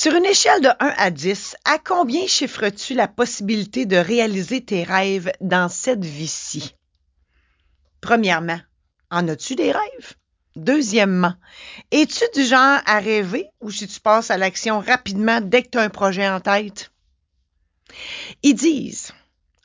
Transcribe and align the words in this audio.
Sur 0.00 0.14
une 0.14 0.24
échelle 0.24 0.62
de 0.62 0.68
1 0.68 0.94
à 0.96 1.10
10, 1.10 1.56
à 1.66 1.78
combien 1.78 2.26
chiffres-tu 2.26 2.94
la 2.94 3.06
possibilité 3.06 3.84
de 3.84 3.98
réaliser 3.98 4.64
tes 4.64 4.82
rêves 4.82 5.30
dans 5.42 5.68
cette 5.68 6.06
vie-ci? 6.06 6.74
Premièrement, 8.00 8.58
en 9.10 9.28
as-tu 9.28 9.56
des 9.56 9.72
rêves? 9.72 10.14
Deuxièmement, 10.56 11.34
es-tu 11.90 12.24
du 12.32 12.46
genre 12.46 12.80
à 12.86 12.98
rêver 12.98 13.50
ou 13.60 13.70
si 13.70 13.86
tu 13.86 14.00
passes 14.00 14.30
à 14.30 14.38
l'action 14.38 14.80
rapidement 14.80 15.42
dès 15.42 15.64
que 15.64 15.68
tu 15.68 15.76
as 15.76 15.82
un 15.82 15.90
projet 15.90 16.26
en 16.26 16.40
tête? 16.40 16.90
Ils 18.42 18.54
disent, 18.54 19.12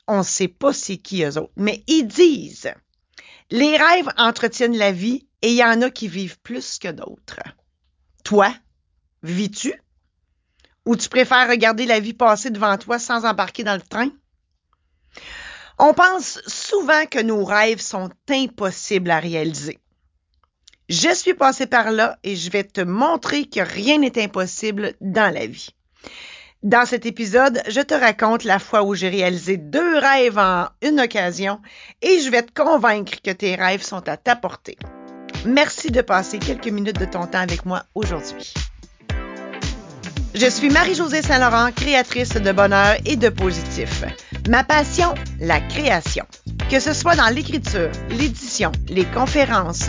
on 0.06 0.18
ne 0.18 0.22
sait 0.22 0.48
pas 0.48 0.74
c'est 0.74 0.98
qui 0.98 1.24
eux 1.24 1.38
autres, 1.38 1.54
mais 1.56 1.82
ils 1.86 2.06
disent, 2.06 2.74
les 3.50 3.78
rêves 3.78 4.10
entretiennent 4.18 4.76
la 4.76 4.92
vie 4.92 5.26
et 5.40 5.52
il 5.52 5.56
y 5.56 5.64
en 5.64 5.80
a 5.80 5.88
qui 5.88 6.08
vivent 6.08 6.40
plus 6.40 6.78
que 6.78 6.88
d'autres. 6.88 7.40
Toi, 8.22 8.54
vis-tu? 9.22 9.72
Ou 10.86 10.96
tu 10.96 11.08
préfères 11.08 11.48
regarder 11.48 11.84
la 11.84 12.00
vie 12.00 12.14
passer 12.14 12.50
devant 12.50 12.78
toi 12.78 12.98
sans 12.98 13.24
embarquer 13.24 13.64
dans 13.64 13.74
le 13.74 13.82
train? 13.82 14.08
On 15.78 15.92
pense 15.92 16.40
souvent 16.46 17.04
que 17.10 17.20
nos 17.20 17.44
rêves 17.44 17.80
sont 17.80 18.08
impossibles 18.30 19.10
à 19.10 19.18
réaliser. 19.18 19.78
Je 20.88 21.12
suis 21.12 21.34
passé 21.34 21.66
par 21.66 21.90
là 21.90 22.16
et 22.22 22.36
je 22.36 22.50
vais 22.50 22.64
te 22.64 22.80
montrer 22.80 23.46
que 23.46 23.60
rien 23.60 23.98
n'est 23.98 24.22
impossible 24.22 24.94
dans 25.00 25.34
la 25.34 25.46
vie. 25.46 25.70
Dans 26.62 26.86
cet 26.86 27.04
épisode, 27.04 27.60
je 27.68 27.80
te 27.80 27.92
raconte 27.92 28.44
la 28.44 28.58
fois 28.58 28.82
où 28.84 28.94
j'ai 28.94 29.08
réalisé 29.08 29.56
deux 29.56 29.98
rêves 29.98 30.38
en 30.38 30.68
une 30.82 31.00
occasion 31.00 31.60
et 32.00 32.20
je 32.20 32.30
vais 32.30 32.42
te 32.42 32.52
convaincre 32.52 33.20
que 33.22 33.32
tes 33.32 33.56
rêves 33.56 33.82
sont 33.82 34.08
à 34.08 34.16
ta 34.16 34.36
portée. 34.36 34.78
Merci 35.44 35.90
de 35.90 36.00
passer 36.00 36.38
quelques 36.38 36.68
minutes 36.68 36.98
de 36.98 37.04
ton 37.04 37.26
temps 37.26 37.40
avec 37.40 37.66
moi 37.66 37.84
aujourd'hui. 37.94 38.54
Je 40.38 40.50
suis 40.50 40.68
Marie-Josée 40.68 41.22
Saint-Laurent, 41.22 41.70
créatrice 41.74 42.34
de 42.34 42.52
bonheur 42.52 42.96
et 43.06 43.16
de 43.16 43.30
positif. 43.30 44.04
Ma 44.50 44.64
passion, 44.64 45.14
la 45.40 45.60
création. 45.60 46.26
Que 46.70 46.78
ce 46.78 46.92
soit 46.92 47.16
dans 47.16 47.34
l'écriture, 47.34 47.88
l'édition, 48.10 48.70
les 48.90 49.06
conférences, 49.06 49.88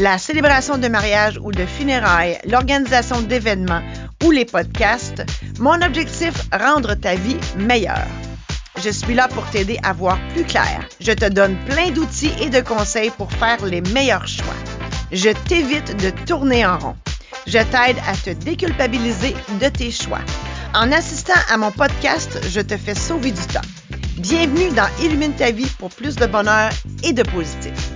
la 0.00 0.18
célébration 0.18 0.78
de 0.78 0.88
mariage 0.88 1.38
ou 1.40 1.52
de 1.52 1.64
funérailles, 1.64 2.40
l'organisation 2.44 3.22
d'événements 3.22 3.82
ou 4.24 4.32
les 4.32 4.44
podcasts, 4.44 5.24
mon 5.60 5.80
objectif, 5.80 6.34
rendre 6.52 6.94
ta 6.94 7.14
vie 7.14 7.38
meilleure. 7.56 8.08
Je 8.82 8.90
suis 8.90 9.14
là 9.14 9.28
pour 9.28 9.48
t'aider 9.50 9.78
à 9.84 9.92
voir 9.92 10.18
plus 10.34 10.42
clair. 10.42 10.80
Je 10.98 11.12
te 11.12 11.28
donne 11.28 11.56
plein 11.66 11.92
d'outils 11.92 12.32
et 12.40 12.50
de 12.50 12.60
conseils 12.60 13.10
pour 13.10 13.30
faire 13.30 13.64
les 13.64 13.80
meilleurs 13.80 14.26
choix. 14.26 14.56
Je 15.12 15.30
t'évite 15.46 15.96
de 16.02 16.10
tourner 16.26 16.66
en 16.66 16.78
rond. 16.80 16.96
Je 17.46 17.58
t'aide 17.58 17.98
à 18.06 18.16
te 18.16 18.30
déculpabiliser 18.30 19.34
de 19.60 19.68
tes 19.68 19.90
choix. 19.90 20.20
En 20.74 20.90
assistant 20.92 21.40
à 21.50 21.56
mon 21.56 21.70
podcast, 21.70 22.40
je 22.48 22.60
te 22.60 22.76
fais 22.76 22.94
sauver 22.94 23.30
du 23.30 23.46
temps. 23.46 23.60
Bienvenue 24.18 24.74
dans 24.74 24.88
Illumine 25.02 25.34
ta 25.34 25.50
vie 25.50 25.70
pour 25.78 25.90
plus 25.90 26.16
de 26.16 26.26
bonheur 26.26 26.70
et 27.02 27.12
de 27.12 27.22
positif. 27.22 27.92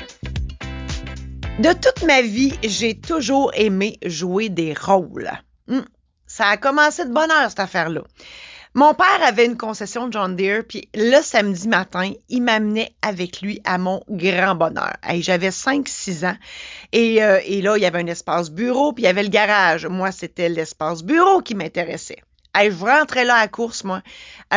De 1.59 1.72
toute 1.72 2.05
ma 2.06 2.22
vie, 2.22 2.59
j'ai 2.62 2.98
toujours 2.98 3.50
aimé 3.55 3.98
jouer 4.05 4.48
des 4.48 4.75
rôles. 4.75 5.31
Hmm, 5.66 5.81
ça 6.27 6.48
a 6.48 6.56
commencé 6.56 7.05
de 7.05 7.12
bonheur, 7.12 7.48
cette 7.48 7.61
affaire-là. 7.61 8.03
Mon 8.78 8.94
père 8.94 9.24
avait 9.24 9.44
une 9.44 9.56
concession 9.56 10.06
de 10.06 10.12
John 10.12 10.36
Deere, 10.36 10.62
puis 10.62 10.88
le 10.94 11.20
samedi 11.20 11.66
matin, 11.66 12.12
il 12.28 12.44
m'amenait 12.44 12.92
avec 13.02 13.40
lui 13.40 13.60
à 13.64 13.76
mon 13.76 14.04
grand 14.08 14.54
bonheur. 14.54 14.92
J'avais 15.14 15.48
5-6 15.48 16.24
ans 16.24 16.36
et, 16.92 17.20
euh, 17.20 17.40
et, 17.44 17.60
là, 17.60 17.76
il 17.76 17.82
y 17.82 17.86
avait 17.86 17.98
un 17.98 18.06
espace 18.06 18.52
bureau, 18.52 18.92
puis 18.92 19.02
il 19.02 19.06
y 19.06 19.08
avait 19.08 19.24
le 19.24 19.30
garage. 19.30 19.84
Moi, 19.86 20.12
c'était 20.12 20.48
l'espace 20.48 21.02
bureau 21.02 21.42
qui 21.42 21.56
m'intéressait. 21.56 22.22
je 22.54 22.70
rentrais 22.70 23.24
là 23.24 23.34
à 23.34 23.48
course, 23.48 23.82
moi. 23.82 24.00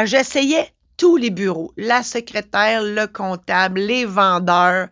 J'essayais 0.04 0.72
tous 0.98 1.18
les 1.18 1.32
bureaux, 1.32 1.74
la 1.76 2.04
secrétaire, 2.04 2.84
le 2.84 3.08
comptable, 3.08 3.80
les 3.80 4.06
vendeurs. 4.06 4.90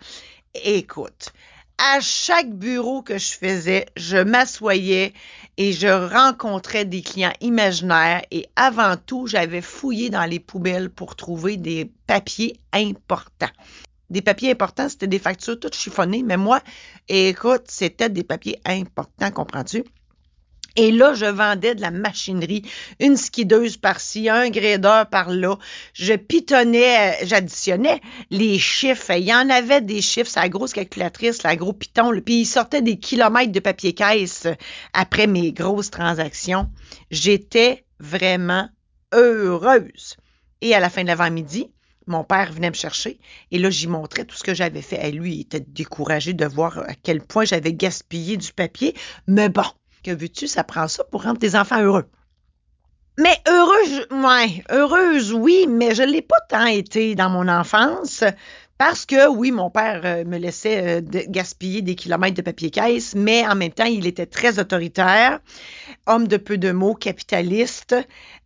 Écoute, 0.56 1.34
à 1.80 2.02
chaque 2.02 2.52
bureau 2.52 3.02
que 3.02 3.18
je 3.18 3.32
faisais, 3.32 3.86
je 3.96 4.18
m'assoyais 4.18 5.14
et 5.58 5.72
je 5.72 5.88
rencontrais 5.88 6.84
des 6.84 7.02
clients 7.02 7.34
imaginaires 7.40 8.22
et 8.32 8.48
avant 8.56 8.98
tout, 8.98 9.28
j'avais 9.28 9.62
fouillé 9.62 10.10
dans 10.10 10.26
les 10.26 10.40
poubelles 10.40 10.90
pour 10.90 11.16
trouver 11.16 11.56
des 11.56 11.90
papiers 12.06 12.60
importants. 12.74 13.50
Des 14.10 14.22
papiers 14.22 14.52
importants, 14.52 14.90
c'était 14.90 15.08
des 15.08 15.20
factures 15.20 15.60
toutes 15.60 15.76
chiffonnées, 15.76 16.24
mais 16.24 16.38
moi, 16.38 16.62
écoute, 17.08 17.64
c'était 17.68 18.10
des 18.10 18.24
papiers 18.24 18.60
importants, 18.66 19.32
comprends-tu? 19.32 19.84
Et 20.75 20.91
là, 20.91 21.13
je 21.13 21.25
vendais 21.25 21.75
de 21.75 21.81
la 21.81 21.91
machinerie, 21.91 22.63
une 23.00 23.18
skideuse 23.18 23.78
par-ci, 23.78 24.30
un 24.30 24.50
gradeur 24.50 25.07
par-là. 25.07 25.57
Je 25.94 26.13
pitonnais, 26.13 27.18
j'additionnais 27.25 28.02
les 28.30 28.59
chiffres. 28.59 29.12
Il 29.12 29.25
y 29.25 29.34
en 29.34 29.50
avait 29.50 29.81
des 29.81 30.02
chiffres, 30.02 30.31
la 30.35 30.50
grosse 30.50 30.74
calculatrice, 30.74 31.44
la 31.44 31.56
gros 31.56 31.74
piton. 31.74 32.12
Puis 32.22 32.41
il 32.41 32.46
sortait 32.46 32.81
des 32.81 32.97
kilomètres 32.97 33.52
de 33.52 33.59
papier 33.59 33.94
caisse 33.94 34.47
après 34.94 35.28
mes 35.28 35.52
grosses 35.52 35.91
transactions. 35.91 36.69
J'étais 37.12 37.86
vraiment 38.00 38.69
heureuse. 39.13 40.18
Et 40.62 40.75
à 40.75 40.80
la 40.80 40.90
fin 40.90 41.03
de 41.03 41.07
l'avant-midi, 41.07 41.72
mon 42.09 42.24
père 42.24 42.51
venait 42.51 42.69
me 42.69 42.75
chercher 42.75 43.19
et 43.51 43.59
là, 43.59 43.69
j'y 43.69 43.88
montrais 43.88 44.25
tout 44.25 44.36
ce 44.36 44.44
que 44.44 44.53
j'avais 44.53 44.81
fait. 44.81 45.07
Et 45.07 45.12
lui, 45.12 45.36
il 45.36 45.41
était 45.41 45.59
découragé 45.59 46.34
de 46.34 46.46
voir 46.46 46.80
à 46.80 46.96
quel 46.96 47.22
point 47.22 47.46
j'avais 47.46 47.74
gaspillé 47.74 48.36
du 48.36 48.51
papier. 48.51 48.96
Mais 49.28 49.47
bon, 49.47 49.63
que 50.09 50.20
veux-tu, 50.20 50.47
ça 50.47 50.64
prend 50.64 50.88
ça 50.88 51.03
pour 51.03 51.24
rendre 51.24 51.40
tes 51.40 51.56
enfants 51.56 51.81
heureux. 51.81 52.06
Mais 53.20 53.38
heureuse, 53.47 54.08
ouais, 54.12 54.64
heureuse, 54.72 55.34
oui, 55.34 55.68
mais 55.68 55.94
je 55.94 56.03
ne 56.03 56.12
l'ai 56.12 56.22
pas 56.22 56.40
tant 56.50 56.66
été 56.66 57.16
dans 57.16 57.30
mon 57.30 57.47
enfance 57.47 58.24
parce 58.80 59.06
que 59.06 59.28
oui, 59.28 59.52
mon 59.52 59.70
père 59.70 60.00
euh, 60.06 60.24
me 60.24 60.38
laissait 60.38 61.02
euh, 61.02 61.02
gaspiller 61.28 61.82
des 61.82 61.96
kilomètres 61.96 62.38
de 62.38 62.42
papier 62.42 62.70
caisse, 62.70 63.14
mais 63.14 63.46
en 63.46 63.54
même 63.54 63.74
temps, 63.74 63.84
il 63.84 64.08
était 64.08 64.26
très 64.26 64.58
autoritaire, 64.58 65.42
homme 66.08 66.30
de 66.30 66.38
peu 66.38 66.58
de 66.58 66.72
mots, 66.72 66.96
capitaliste. 66.96 67.94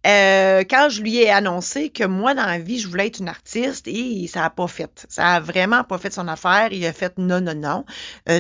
Euh, 0.08 0.64
quand 0.68 0.90
je 0.90 1.04
lui 1.04 1.18
ai 1.18 1.30
annoncé 1.30 1.92
que 1.92 2.04
moi, 2.04 2.34
dans 2.34 2.48
la 2.48 2.58
vie, 2.58 2.80
je 2.80 2.88
voulais 2.88 3.06
être 3.06 3.20
une 3.20 3.30
artiste, 3.30 3.88
et 3.88 4.26
ça 4.26 4.40
n'a 4.40 4.50
pas 4.50 4.68
fait. 4.68 5.06
Ça 5.08 5.36
a 5.36 5.40
vraiment 5.40 5.84
pas 5.84 6.00
fait 6.00 6.12
son 6.12 6.28
affaire. 6.28 6.74
Il 6.74 6.84
a 6.88 6.94
fait 6.94 7.16
non, 7.20 7.40
non, 7.40 7.54
non. 7.54 7.86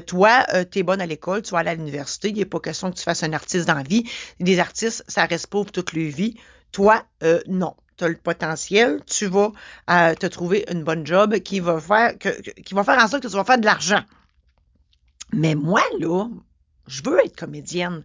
toi, 0.07 0.47
tu 0.71 0.79
es 0.79 0.83
bonne 0.83 0.99
à 0.99 1.05
l'école, 1.05 1.43
tu 1.43 1.51
vas 1.51 1.59
aller 1.59 1.69
à 1.69 1.75
l'université. 1.75 2.29
Il 2.29 2.37
n'est 2.37 2.45
pas 2.45 2.59
question 2.59 2.89
que 2.89 2.97
tu 2.97 3.03
fasses 3.03 3.21
un 3.21 3.33
artiste 3.33 3.67
dans 3.67 3.75
la 3.75 3.83
vie. 3.83 4.09
Des 4.39 4.57
artistes, 4.57 5.03
ça 5.07 5.25
reste 5.25 5.45
pauvre 5.45 5.71
toute 5.71 5.93
leur 5.93 6.09
vie. 6.09 6.33
Toi, 6.71 7.03
non 7.47 7.75
tu 7.97 8.03
as 8.03 8.07
le 8.07 8.17
potentiel, 8.17 9.01
tu 9.05 9.27
vas 9.27 9.51
euh, 9.89 10.15
te 10.15 10.25
trouver 10.25 10.65
une 10.71 10.83
bonne 10.83 11.05
job 11.05 11.37
qui 11.39 11.59
va 11.59 11.79
faire 11.79 12.17
que, 12.17 12.29
qui 12.61 12.73
va 12.73 12.83
faire 12.83 12.97
en 12.97 13.07
sorte 13.07 13.23
que 13.23 13.27
tu 13.27 13.35
vas 13.35 13.43
faire 13.43 13.59
de 13.59 13.65
l'argent. 13.65 14.03
Mais 15.31 15.55
moi, 15.55 15.81
là, 15.99 16.27
je 16.87 17.01
veux 17.03 17.19
être 17.23 17.35
comédienne. 17.35 18.03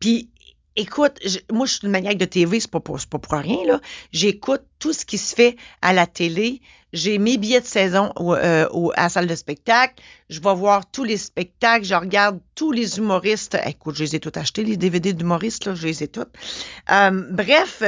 Puis 0.00 0.30
écoute, 0.76 1.20
moi, 1.52 1.66
je 1.66 1.74
suis 1.74 1.84
une 1.84 1.90
maniaque 1.90 2.18
de 2.18 2.24
TV, 2.24 2.60
c'est 2.60 2.70
pas 2.70 2.80
pour, 2.80 2.98
pas 3.06 3.18
pour 3.18 3.38
rien, 3.38 3.64
là. 3.66 3.80
J'écoute 4.12 4.62
tout 4.78 4.92
ce 4.92 5.04
qui 5.04 5.18
se 5.18 5.34
fait 5.34 5.56
à 5.82 5.92
la 5.92 6.06
télé. 6.06 6.60
J'ai 6.92 7.18
mes 7.18 7.38
billets 7.38 7.60
de 7.60 7.66
saison 7.66 8.12
euh, 8.20 8.66
à 8.94 9.04
la 9.04 9.08
salle 9.08 9.26
de 9.26 9.34
spectacle. 9.34 10.02
Je 10.28 10.40
vais 10.40 10.54
voir 10.54 10.90
tous 10.90 11.04
les 11.04 11.16
spectacles. 11.16 11.84
Je 11.84 11.94
regarde 11.94 12.40
tous 12.54 12.72
les 12.72 12.98
humoristes. 12.98 13.56
Écoute, 13.66 13.96
je 13.96 14.04
les 14.04 14.16
ai 14.16 14.20
tous 14.20 14.38
achetés, 14.38 14.64
les 14.64 14.76
DVD 14.76 15.12
d'humoristes, 15.12 15.66
là, 15.66 15.74
je 15.74 15.86
les 15.86 16.02
ai 16.02 16.08
tous. 16.08 16.26
Euh, 16.90 17.24
bref, 17.30 17.82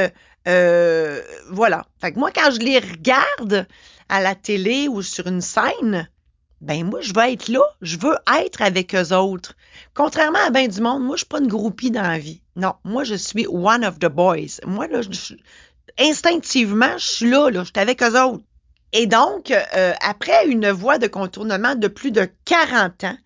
euh, 0.47 1.23
voilà. 1.51 1.85
Fait 2.01 2.13
que 2.13 2.19
moi, 2.19 2.31
quand 2.31 2.51
je 2.51 2.61
les 2.61 2.79
regarde 2.79 3.67
à 4.09 4.21
la 4.21 4.35
télé 4.35 4.89
ou 4.89 5.03
sur 5.03 5.27
une 5.27 5.41
scène, 5.41 6.09
ben 6.61 6.85
moi, 6.85 7.01
je 7.01 7.13
veux 7.15 7.25
être 7.25 7.49
là. 7.49 7.63
Je 7.83 7.99
veux 7.99 8.17
être 8.41 8.63
avec 8.63 8.95
eux 8.95 9.15
autres. 9.15 9.55
Contrairement 9.95 10.39
à 10.47 10.51
bien 10.51 10.69
du 10.69 10.81
monde, 10.81 11.03
moi, 11.03 11.17
je 11.17 11.21
suis 11.21 11.29
pas 11.29 11.41
une 11.41 11.49
groupie 11.49 11.91
dans 11.91 12.03
la 12.03 12.19
vie. 12.19 12.43
Non, 12.55 12.75
moi, 12.85 13.05
je 13.05 13.15
suis 13.15 13.47
one 13.47 13.85
of 13.85 13.99
the 13.99 14.07
boys. 14.07 14.61
Moi, 14.67 14.87
là, 14.87 15.01
instinctivement, 15.99 16.97
je 16.97 17.07
suis 17.07 17.31
là, 17.31 17.51
là. 17.51 17.61
Je 17.61 17.67
suis 17.67 17.81
avec 17.81 18.03
eux 18.03 18.21
autres. 18.21 18.45
Et 18.93 19.07
donc, 19.07 19.51
euh, 19.51 19.93
après 20.01 20.47
une 20.47 20.71
voie 20.71 20.99
de 20.99 21.07
contournement 21.07 21.75
de 21.75 21.89
plus 21.89 22.13
de 22.13 22.29
40 22.45 23.05
ans, 23.05 23.19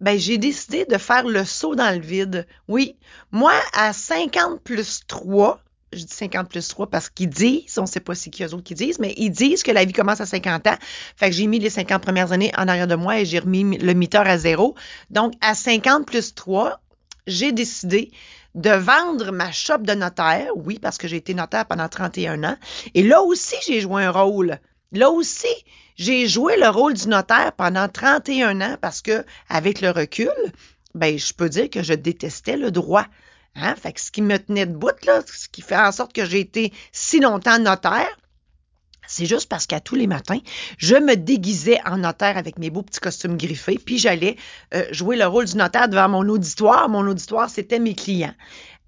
ben, 0.00 0.18
j'ai 0.18 0.36
décidé 0.36 0.84
de 0.84 0.98
faire 0.98 1.26
le 1.26 1.44
saut 1.44 1.74
dans 1.74 1.94
le 1.94 2.04
vide. 2.04 2.46
Oui, 2.68 2.96
moi, 3.30 3.52
à 3.72 3.92
50 3.92 4.60
plus 4.62 5.06
3, 5.06 5.60
je 5.92 6.04
dis 6.04 6.14
50 6.14 6.48
plus 6.48 6.66
3 6.68 6.88
parce 6.88 7.08
qu'ils 7.08 7.28
disent, 7.28 7.78
on 7.78 7.82
ne 7.82 7.86
sait 7.86 8.00
pas 8.00 8.14
si 8.14 8.30
qui 8.30 8.44
eux 8.44 8.54
autres 8.54 8.64
qui 8.64 8.74
disent, 8.74 8.98
mais 8.98 9.14
ils 9.16 9.30
disent 9.30 9.62
que 9.62 9.70
la 9.70 9.84
vie 9.84 9.92
commence 9.92 10.20
à 10.20 10.26
50 10.26 10.66
ans. 10.66 10.76
Fait 11.16 11.30
que 11.30 11.36
j'ai 11.36 11.46
mis 11.46 11.58
les 11.58 11.70
50 11.70 12.02
premières 12.02 12.32
années 12.32 12.52
en 12.56 12.68
arrière 12.68 12.86
de 12.86 12.94
moi 12.94 13.20
et 13.20 13.24
j'ai 13.24 13.38
remis 13.38 13.78
le 13.78 13.94
miteur 13.94 14.26
à 14.26 14.38
zéro. 14.38 14.74
Donc, 15.10 15.34
à 15.40 15.54
50 15.54 16.06
plus 16.06 16.34
3, 16.34 16.80
j'ai 17.26 17.52
décidé 17.52 18.10
de 18.54 18.70
vendre 18.70 19.32
ma 19.32 19.52
shop 19.52 19.78
de 19.78 19.92
notaire. 19.92 20.48
Oui, 20.56 20.78
parce 20.80 20.98
que 20.98 21.08
j'ai 21.08 21.16
été 21.16 21.34
notaire 21.34 21.66
pendant 21.66 21.88
31 21.88 22.42
ans. 22.44 22.56
Et 22.94 23.02
là 23.02 23.22
aussi, 23.22 23.56
j'ai 23.66 23.80
joué 23.80 24.04
un 24.04 24.10
rôle. 24.10 24.58
Là 24.92 25.10
aussi, 25.10 25.46
j'ai 25.96 26.26
joué 26.26 26.56
le 26.56 26.68
rôle 26.68 26.94
du 26.94 27.08
notaire 27.08 27.52
pendant 27.52 27.88
31 27.88 28.60
ans 28.60 28.76
parce 28.80 29.02
que, 29.02 29.24
avec 29.48 29.80
le 29.80 29.90
recul, 29.90 30.32
ben, 30.94 31.18
je 31.18 31.32
peux 31.32 31.48
dire 31.48 31.68
que 31.70 31.82
je 31.82 31.94
détestais 31.94 32.56
le 32.56 32.70
droit. 32.70 33.06
Hein? 33.56 33.74
Fait 33.76 33.92
que 33.92 34.00
ce 34.00 34.10
qui 34.10 34.22
me 34.22 34.38
tenait 34.38 34.66
debout, 34.66 34.90
là, 35.04 35.20
ce 35.26 35.48
qui 35.48 35.62
fait 35.62 35.76
en 35.76 35.92
sorte 35.92 36.12
que 36.12 36.24
j'ai 36.24 36.40
été 36.40 36.72
si 36.92 37.20
longtemps 37.20 37.58
notaire, 37.58 38.16
c'est 39.06 39.26
juste 39.26 39.48
parce 39.48 39.66
qu'à 39.66 39.80
tous 39.80 39.94
les 39.94 40.06
matins, 40.06 40.40
je 40.78 40.96
me 40.96 41.14
déguisais 41.14 41.78
en 41.86 41.98
notaire 41.98 42.36
avec 42.36 42.58
mes 42.58 42.70
beaux 42.70 42.82
petits 42.82 43.00
costumes 43.00 43.36
griffés, 43.36 43.78
puis 43.78 43.98
j'allais 43.98 44.36
euh, 44.74 44.84
jouer 44.90 45.16
le 45.16 45.26
rôle 45.26 45.46
du 45.46 45.56
notaire 45.56 45.88
devant 45.88 46.08
mon 46.08 46.28
auditoire. 46.28 46.88
Mon 46.88 47.06
auditoire, 47.06 47.48
c'était 47.48 47.78
mes 47.78 47.94
clients. 47.94 48.34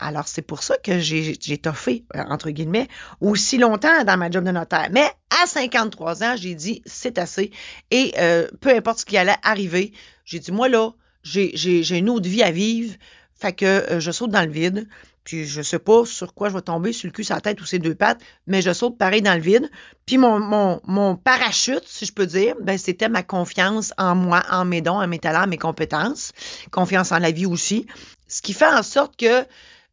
Alors, 0.00 0.28
c'est 0.28 0.42
pour 0.42 0.62
ça 0.62 0.76
que 0.76 1.00
j'ai 1.00 1.58
toffé, 1.58 2.04
euh, 2.14 2.22
entre 2.28 2.50
guillemets, 2.50 2.88
aussi 3.20 3.58
longtemps 3.58 4.04
dans 4.04 4.16
ma 4.16 4.30
job 4.30 4.44
de 4.44 4.50
notaire. 4.50 4.88
Mais 4.92 5.10
à 5.42 5.46
53 5.46 6.22
ans, 6.22 6.34
j'ai 6.36 6.54
dit, 6.54 6.82
c'est 6.86 7.18
assez. 7.18 7.50
Et 7.90 8.14
euh, 8.18 8.46
peu 8.60 8.70
importe 8.70 9.00
ce 9.00 9.04
qui 9.04 9.16
allait 9.16 9.36
arriver, 9.42 9.92
j'ai 10.24 10.38
dit, 10.38 10.52
moi 10.52 10.68
là, 10.68 10.90
j'ai 11.24 11.98
une 11.98 12.10
autre 12.10 12.28
vie 12.28 12.42
à 12.42 12.50
vivre. 12.50 12.94
Fait 13.38 13.52
que 13.52 13.98
je 13.98 14.10
saute 14.10 14.30
dans 14.30 14.42
le 14.42 14.50
vide. 14.50 14.88
Puis 15.28 15.46
je 15.46 15.60
sais 15.60 15.78
pas 15.78 16.06
sur 16.06 16.32
quoi 16.32 16.48
je 16.48 16.54
vais 16.54 16.62
tomber, 16.62 16.94
sur 16.94 17.06
le 17.06 17.12
cul, 17.12 17.22
la 17.28 17.42
tête 17.42 17.60
ou 17.60 17.66
ses 17.66 17.78
deux 17.78 17.94
pattes, 17.94 18.20
mais 18.46 18.62
je 18.62 18.72
saute 18.72 18.96
pareil 18.96 19.20
dans 19.20 19.34
le 19.34 19.40
vide. 19.40 19.70
Puis 20.06 20.16
mon, 20.16 20.40
mon, 20.40 21.16
parachute, 21.16 21.84
si 21.86 22.06
je 22.06 22.14
peux 22.14 22.24
dire, 22.24 22.54
ben 22.62 22.78
c'était 22.78 23.10
ma 23.10 23.22
confiance 23.22 23.92
en 23.98 24.14
moi, 24.14 24.42
en 24.50 24.64
mes 24.64 24.80
dons, 24.80 24.98
en 24.98 25.06
mes 25.06 25.18
talents, 25.18 25.46
mes 25.46 25.58
compétences, 25.58 26.32
confiance 26.70 27.12
en 27.12 27.18
la 27.18 27.30
vie 27.30 27.44
aussi. 27.44 27.86
Ce 28.26 28.40
qui 28.40 28.54
fait 28.54 28.72
en 28.72 28.82
sorte 28.82 29.16
que 29.16 29.44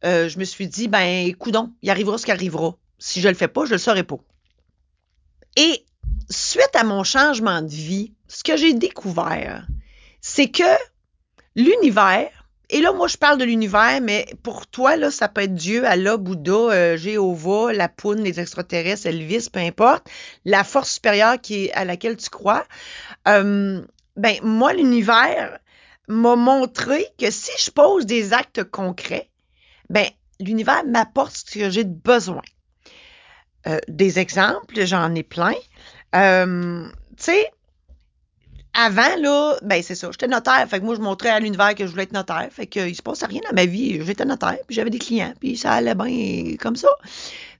euh, 0.04 0.28
je 0.30 0.38
me 0.38 0.44
suis 0.44 0.68
dit, 0.68 0.88
ben 0.88 1.34
coudon, 1.34 1.70
il 1.82 1.90
arrivera 1.90 2.16
ce 2.16 2.24
qui 2.24 2.32
arrivera. 2.32 2.74
Si 2.98 3.20
je 3.20 3.28
le 3.28 3.34
fais 3.34 3.48
pas, 3.48 3.66
je 3.66 3.72
le 3.72 3.78
saurai 3.78 4.04
pas. 4.04 4.18
Et 5.56 5.84
suite 6.30 6.74
à 6.74 6.82
mon 6.82 7.04
changement 7.04 7.60
de 7.60 7.68
vie, 7.68 8.14
ce 8.26 8.42
que 8.42 8.56
j'ai 8.56 8.72
découvert, 8.72 9.66
c'est 10.22 10.48
que 10.48 10.64
l'univers 11.54 12.30
et 12.68 12.80
là, 12.80 12.92
moi, 12.92 13.06
je 13.06 13.16
parle 13.16 13.38
de 13.38 13.44
l'univers, 13.44 14.00
mais 14.02 14.26
pour 14.42 14.66
toi, 14.66 14.96
là, 14.96 15.12
ça 15.12 15.28
peut 15.28 15.42
être 15.42 15.54
Dieu, 15.54 15.86
Allah, 15.86 16.16
Bouddha, 16.16 16.52
euh, 16.52 16.96
Jéhovah, 16.96 17.72
la 17.72 17.88
poune, 17.88 18.22
les 18.22 18.40
extraterrestres, 18.40 19.06
Elvis, 19.06 19.48
peu 19.52 19.60
importe, 19.60 20.10
la 20.44 20.64
force 20.64 20.94
supérieure 20.94 21.40
qui 21.40 21.66
est, 21.66 21.72
à 21.74 21.84
laquelle 21.84 22.16
tu 22.16 22.28
crois. 22.28 22.66
Euh, 23.28 23.82
ben, 24.16 24.34
moi, 24.42 24.72
l'univers 24.72 25.60
m'a 26.08 26.34
montré 26.34 27.06
que 27.18 27.30
si 27.30 27.52
je 27.64 27.70
pose 27.70 28.04
des 28.04 28.32
actes 28.32 28.64
concrets, 28.64 29.30
ben, 29.88 30.06
l'univers 30.40 30.84
m'apporte 30.84 31.36
ce 31.36 31.58
que 31.58 31.70
j'ai 31.70 31.84
besoin. 31.84 32.42
Euh, 33.68 33.78
des 33.86 34.18
exemples, 34.18 34.84
j'en 34.86 35.14
ai 35.14 35.22
plein. 35.22 35.54
tu 36.12 36.90
sais, 37.16 37.50
avant, 38.78 39.16
là, 39.20 39.56
ben 39.62 39.82
c'est 39.82 39.94
ça, 39.94 40.10
j'étais 40.10 40.28
notaire. 40.28 40.66
Fait 40.68 40.80
que 40.80 40.84
moi, 40.84 40.94
je 40.94 41.00
montrais 41.00 41.30
à 41.30 41.40
l'univers 41.40 41.74
que 41.74 41.86
je 41.86 41.90
voulais 41.90 42.02
être 42.02 42.12
notaire. 42.12 42.48
Fait 42.50 42.66
que 42.66 42.86
il 42.86 42.94
se 42.94 43.02
passait 43.02 43.26
rien 43.26 43.40
dans 43.48 43.54
ma 43.54 43.64
vie. 43.64 44.04
J'étais 44.04 44.26
notaire, 44.26 44.58
puis 44.66 44.76
j'avais 44.76 44.90
des 44.90 44.98
clients, 44.98 45.32
puis 45.40 45.56
ça 45.56 45.72
allait 45.72 45.94
bien 45.94 46.56
comme 46.60 46.76
ça. 46.76 46.88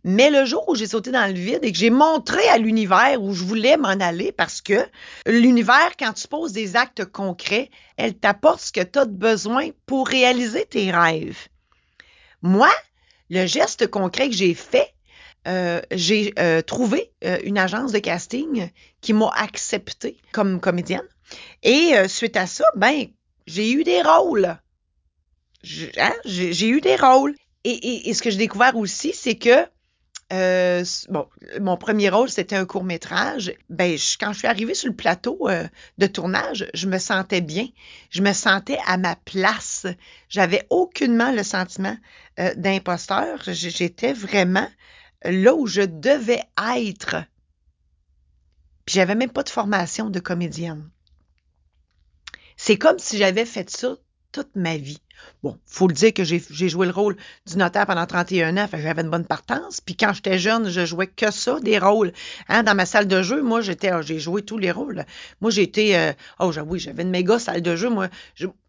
Mais 0.04 0.30
le 0.30 0.44
jour 0.44 0.68
où 0.68 0.74
j'ai 0.74 0.86
sauté 0.86 1.10
dans 1.10 1.26
le 1.26 1.32
vide 1.32 1.60
et 1.62 1.72
que 1.72 1.78
j'ai 1.78 1.90
montré 1.90 2.46
à 2.48 2.58
l'univers 2.58 3.20
où 3.20 3.32
je 3.32 3.42
voulais 3.42 3.76
m'en 3.76 3.88
aller, 3.88 4.30
parce 4.30 4.60
que 4.60 4.86
l'univers, 5.26 5.96
quand 5.98 6.12
tu 6.12 6.28
poses 6.28 6.52
des 6.52 6.76
actes 6.76 7.06
concrets, 7.06 7.70
elle 7.96 8.14
t'apporte 8.14 8.60
ce 8.60 8.72
que 8.72 8.82
tu 8.82 8.98
as 8.98 9.06
besoin 9.06 9.70
pour 9.86 10.06
réaliser 10.06 10.66
tes 10.66 10.90
rêves. 10.90 11.48
Moi, 12.42 12.70
le 13.30 13.46
geste 13.46 13.88
concret 13.88 14.28
que 14.28 14.36
j'ai 14.36 14.54
fait, 14.54 14.94
euh, 15.46 15.80
j'ai 15.92 16.34
euh, 16.38 16.60
trouvé 16.60 17.12
euh, 17.24 17.38
une 17.44 17.56
agence 17.56 17.92
de 17.92 18.00
casting 18.00 18.68
qui 19.00 19.12
m'a 19.12 19.30
acceptée 19.36 20.16
comme 20.32 20.60
comédienne. 20.60 21.06
Et 21.62 21.92
suite 22.08 22.36
à 22.36 22.46
ça, 22.46 22.64
ben, 22.76 23.06
j'ai 23.46 23.72
eu 23.72 23.82
des 23.82 24.00
rôles. 24.00 24.56
Hein, 25.98 26.12
j'ai 26.24 26.68
eu 26.68 26.80
des 26.80 26.94
rôles. 26.94 27.34
Et, 27.64 28.14
ce 28.14 28.22
que 28.22 28.30
j'ai 28.30 28.38
découvert 28.38 28.76
aussi, 28.76 29.12
c'est 29.12 29.34
que 29.34 29.66
bon, 31.10 31.26
mon 31.60 31.76
premier 31.76 32.10
rôle, 32.10 32.30
c'était 32.30 32.54
un 32.54 32.64
court 32.64 32.84
métrage. 32.84 33.52
Ben, 33.70 33.96
quand 34.20 34.32
je 34.32 34.38
suis 34.38 34.46
arrivée 34.46 34.74
sur 34.74 34.88
le 34.88 34.94
plateau 34.94 35.48
de 35.98 36.06
tournage, 36.06 36.68
je 36.74 36.86
me 36.86 36.98
sentais 36.98 37.40
bien. 37.40 37.66
Je 38.10 38.22
me 38.22 38.32
sentais 38.32 38.78
à 38.86 38.98
ma 38.98 39.16
place. 39.16 39.86
J'avais 40.28 40.64
aucunement 40.70 41.32
le 41.32 41.42
sentiment 41.42 41.96
d'imposteur. 42.56 43.40
J'étais 43.48 44.12
vraiment 44.12 44.68
là 45.30 45.54
où 45.54 45.66
je 45.66 45.82
devais 45.82 46.42
être. 46.76 47.16
Puis 48.84 48.94
j'avais 48.94 49.14
même 49.14 49.30
pas 49.30 49.42
de 49.42 49.48
formation 49.48 50.10
de 50.10 50.20
comédienne. 50.20 50.88
C'est 52.56 52.78
comme 52.78 52.98
si 52.98 53.18
j'avais 53.18 53.44
fait 53.44 53.68
ça 53.68 53.96
toute 54.32 54.54
ma 54.54 54.76
vie. 54.76 55.00
Bon, 55.42 55.58
faut 55.66 55.88
le 55.88 55.94
dire 55.94 56.12
que 56.12 56.24
j'ai 56.24 56.68
joué 56.68 56.86
le 56.86 56.92
rôle 56.92 57.16
du 57.46 57.56
notaire 57.56 57.86
pendant 57.86 58.06
31 58.06 58.56
ans, 58.56 58.68
j'avais 58.70 59.02
une 59.02 59.10
bonne 59.10 59.24
partance. 59.24 59.80
Puis 59.80 59.96
quand 59.96 60.12
j'étais 60.12 60.38
jeune, 60.38 60.68
je 60.68 60.84
jouais 60.84 61.06
que 61.06 61.30
ça, 61.30 61.58
des 61.60 61.78
rôles. 61.78 62.12
Hein, 62.48 62.62
dans 62.62 62.74
ma 62.74 62.86
salle 62.86 63.08
de 63.08 63.22
jeu, 63.22 63.42
moi, 63.42 63.60
j'étais, 63.60 63.88
ah, 63.88 64.02
j'ai 64.02 64.18
joué 64.18 64.42
tous 64.42 64.58
les 64.58 64.70
rôles. 64.70 65.04
Moi, 65.40 65.50
j'étais, 65.50 65.96
euh, 65.96 66.12
oh, 66.38 66.52
oui, 66.66 66.78
j'avais 66.78 67.02
une 67.02 67.10
méga 67.10 67.38
salle 67.38 67.62
de 67.62 67.76
jeu. 67.76 67.88
Moi, 67.88 68.08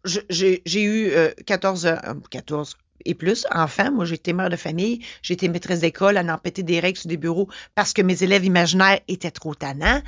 j'ai 0.04 0.82
eu 0.82 1.12
14, 1.46 1.86
euh, 1.86 1.96
14, 2.30 2.76
et 3.04 3.14
plus, 3.14 3.46
enfant, 3.52 3.92
moi 3.92 4.04
j'étais 4.04 4.32
mère 4.32 4.50
de 4.50 4.56
famille, 4.56 5.04
j'étais 5.22 5.48
maîtresse 5.48 5.80
d'école 5.80 6.16
à 6.16 6.22
n'en 6.22 6.38
péter 6.38 6.62
des 6.62 6.80
règles 6.80 6.98
sur 6.98 7.08
des 7.08 7.16
bureaux 7.16 7.48
parce 7.74 7.92
que 7.92 8.02
mes 8.02 8.22
élèves 8.22 8.44
imaginaires 8.44 9.00
étaient 9.08 9.30
trop 9.30 9.54
tannants. 9.54 10.02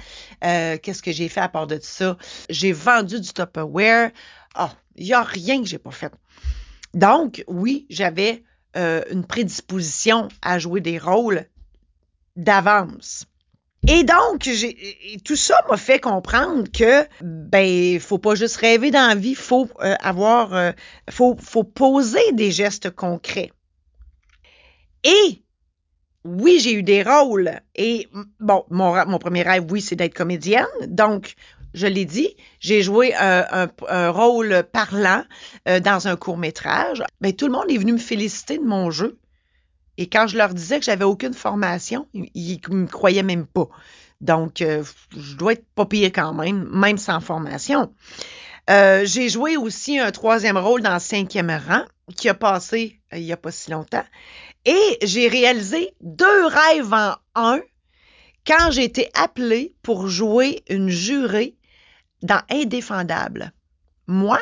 Euh, 0.45 0.77
qu'est-ce 0.83 1.03
que 1.03 1.13
j'ai 1.13 1.29
fait 1.29 1.41
à 1.41 1.49
part 1.49 1.67
de 1.67 1.79
ça? 1.81 2.17
J'ai 2.49 2.73
vendu 2.73 3.21
du 3.21 3.33
Tupperware. 3.33 4.11
Ah, 4.55 4.73
il 4.97 5.07
n'y 5.07 5.13
a 5.13 5.23
rien 5.23 5.63
que 5.63 5.69
j'ai 5.69 5.79
pas 5.79 5.91
fait. 5.93 6.13
Donc, 6.95 7.45
oui, 7.47 7.87
j'avais 7.89 8.43
euh, 8.77 9.03
une 9.11 9.25
prédisposition 9.25 10.29
à 10.43 10.59
jouer 10.59 10.81
des 10.81 10.99
rôles 10.99 11.47
d'avance. 12.37 13.27
Et 13.93 14.05
donc, 14.05 14.49
tout 15.25 15.35
ça 15.35 15.65
m'a 15.69 15.77
fait 15.77 15.99
comprendre 15.99 16.71
que 16.73 17.05
ben 17.23 17.99
faut 17.99 18.19
pas 18.19 18.37
juste 18.37 18.57
rêver 18.59 18.93
dans 18.93 19.09
la 19.09 19.17
vie, 19.17 19.35
faut 19.35 19.69
euh, 19.81 19.97
avoir, 20.01 20.55
euh, 20.55 20.71
faut, 21.11 21.35
poser 21.35 22.33
des 22.33 22.53
gestes 22.53 22.91
concrets. 22.91 23.51
Et 25.03 25.43
oui, 26.23 26.61
j'ai 26.61 26.73
eu 26.75 26.85
des 26.85 27.03
rôles. 27.03 27.51
Et 27.75 28.07
bon, 28.39 28.65
mon, 28.71 29.19
premier 29.19 29.43
rêve, 29.43 29.65
oui, 29.69 29.81
c'est 29.81 29.97
d'être 29.97 30.15
comédienne. 30.15 30.67
Donc, 30.87 31.35
je 31.75 31.89
l'ai 31.89 32.05
dit, 32.05 32.37
j'ai 32.61 32.83
joué 32.83 33.13
un, 33.17 33.69
un, 33.89 34.11
rôle 34.11 34.63
parlant 34.73 35.25
euh, 35.67 35.81
dans 35.81 36.07
un 36.07 36.15
court 36.15 36.39
métrage. 36.39 37.03
Ben, 37.21 37.33
tout 37.33 37.47
le 37.47 37.53
monde 37.53 37.69
est 37.69 37.79
venu 37.79 37.95
me 37.95 37.99
féliciter 37.99 38.59
de 38.59 38.65
mon 38.65 38.93
jeu. 38.93 39.19
Et 40.01 40.09
quand 40.09 40.27
je 40.27 40.39
leur 40.39 40.55
disais 40.55 40.79
que 40.79 40.87
j'avais 40.87 41.05
aucune 41.05 41.35
formation, 41.35 42.09
ils 42.15 42.59
ne 42.71 42.75
me 42.75 42.87
croyaient 42.87 43.23
même 43.23 43.47
pas. 43.47 43.69
Donc, 44.23 44.63
euh, 44.63 44.83
je 45.15 45.37
dois 45.37 45.53
être 45.53 45.67
pas 45.75 45.85
pire 45.85 46.11
quand 46.11 46.33
même, 46.33 46.67
même 46.73 46.97
sans 46.97 47.21
formation. 47.21 47.93
Euh, 48.71 49.03
j'ai 49.05 49.29
joué 49.29 49.59
aussi 49.59 49.99
un 49.99 50.11
troisième 50.11 50.57
rôle 50.57 50.81
dans 50.81 50.99
cinquième 50.99 51.51
rang 51.51 51.85
qui 52.17 52.31
a 52.31 52.35
passé 52.35 52.99
euh, 53.13 53.19
il 53.19 53.25
n'y 53.25 53.33
a 53.33 53.37
pas 53.37 53.51
si 53.51 53.71
longtemps. 53.71 54.05
Et 54.65 54.99
j'ai 55.03 55.29
réalisé 55.29 55.93
deux 56.01 56.47
rêves 56.47 56.95
en 56.95 57.17
un 57.35 57.61
quand 58.47 58.71
j'ai 58.71 58.85
été 58.85 59.11
appelée 59.13 59.75
pour 59.83 60.09
jouer 60.09 60.63
une 60.71 60.89
jurée 60.89 61.57
dans 62.23 62.41
Indéfendable. 62.49 63.53
Moi, 64.07 64.41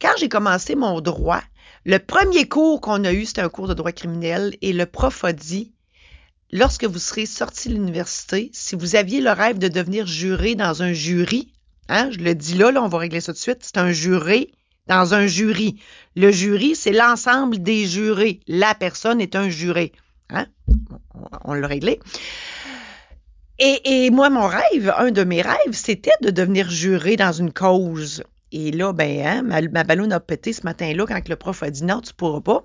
quand 0.00 0.12
j'ai 0.18 0.28
commencé 0.28 0.76
mon 0.76 1.00
droit, 1.00 1.42
le 1.84 1.98
premier 1.98 2.48
cours 2.48 2.80
qu'on 2.80 3.04
a 3.04 3.12
eu, 3.12 3.26
c'était 3.26 3.42
un 3.42 3.50
cours 3.50 3.68
de 3.68 3.74
droit 3.74 3.92
criminel 3.92 4.56
et 4.62 4.72
le 4.72 4.86
prof 4.86 5.22
a 5.24 5.34
dit, 5.34 5.72
lorsque 6.50 6.84
vous 6.84 6.98
serez 6.98 7.26
sorti 7.26 7.68
de 7.68 7.74
l'université, 7.74 8.50
si 8.54 8.74
vous 8.74 8.96
aviez 8.96 9.20
le 9.20 9.30
rêve 9.30 9.58
de 9.58 9.68
devenir 9.68 10.06
juré 10.06 10.54
dans 10.54 10.82
un 10.82 10.94
jury, 10.94 11.52
hein, 11.90 12.10
je 12.10 12.20
le 12.20 12.34
dis 12.34 12.54
là, 12.54 12.70
là, 12.70 12.82
on 12.82 12.88
va 12.88 12.98
régler 12.98 13.20
ça 13.20 13.32
de 13.32 13.36
suite, 13.36 13.58
c'est 13.60 13.76
un 13.76 13.92
juré 13.92 14.50
dans 14.86 15.12
un 15.12 15.26
jury. 15.26 15.78
Le 16.16 16.30
jury, 16.30 16.74
c'est 16.74 16.92
l'ensemble 16.92 17.62
des 17.62 17.86
jurés. 17.86 18.40
La 18.46 18.74
personne 18.74 19.20
est 19.20 19.36
un 19.36 19.50
juré. 19.50 19.92
Hein? 20.30 20.46
On, 21.44 21.52
l'a 21.52 21.66
réglé. 21.66 22.00
Et, 23.58 24.06
et, 24.06 24.10
moi, 24.10 24.30
mon 24.30 24.46
rêve, 24.46 24.92
un 24.96 25.10
de 25.10 25.24
mes 25.24 25.42
rêves, 25.42 25.72
c'était 25.72 26.10
de 26.22 26.30
devenir 26.30 26.70
juré 26.70 27.16
dans 27.16 27.32
une 27.32 27.52
cause. 27.52 28.22
Et 28.56 28.70
là, 28.70 28.92
ben, 28.92 29.26
hein, 29.26 29.42
ma, 29.42 29.60
ma 29.62 30.14
a 30.14 30.20
pété 30.20 30.52
ce 30.52 30.62
matin-là 30.62 31.06
quand 31.06 31.28
le 31.28 31.34
prof 31.34 31.64
a 31.64 31.70
dit 31.70 31.82
non, 31.82 32.00
tu 32.00 32.14
pourras 32.14 32.40
pas. 32.40 32.64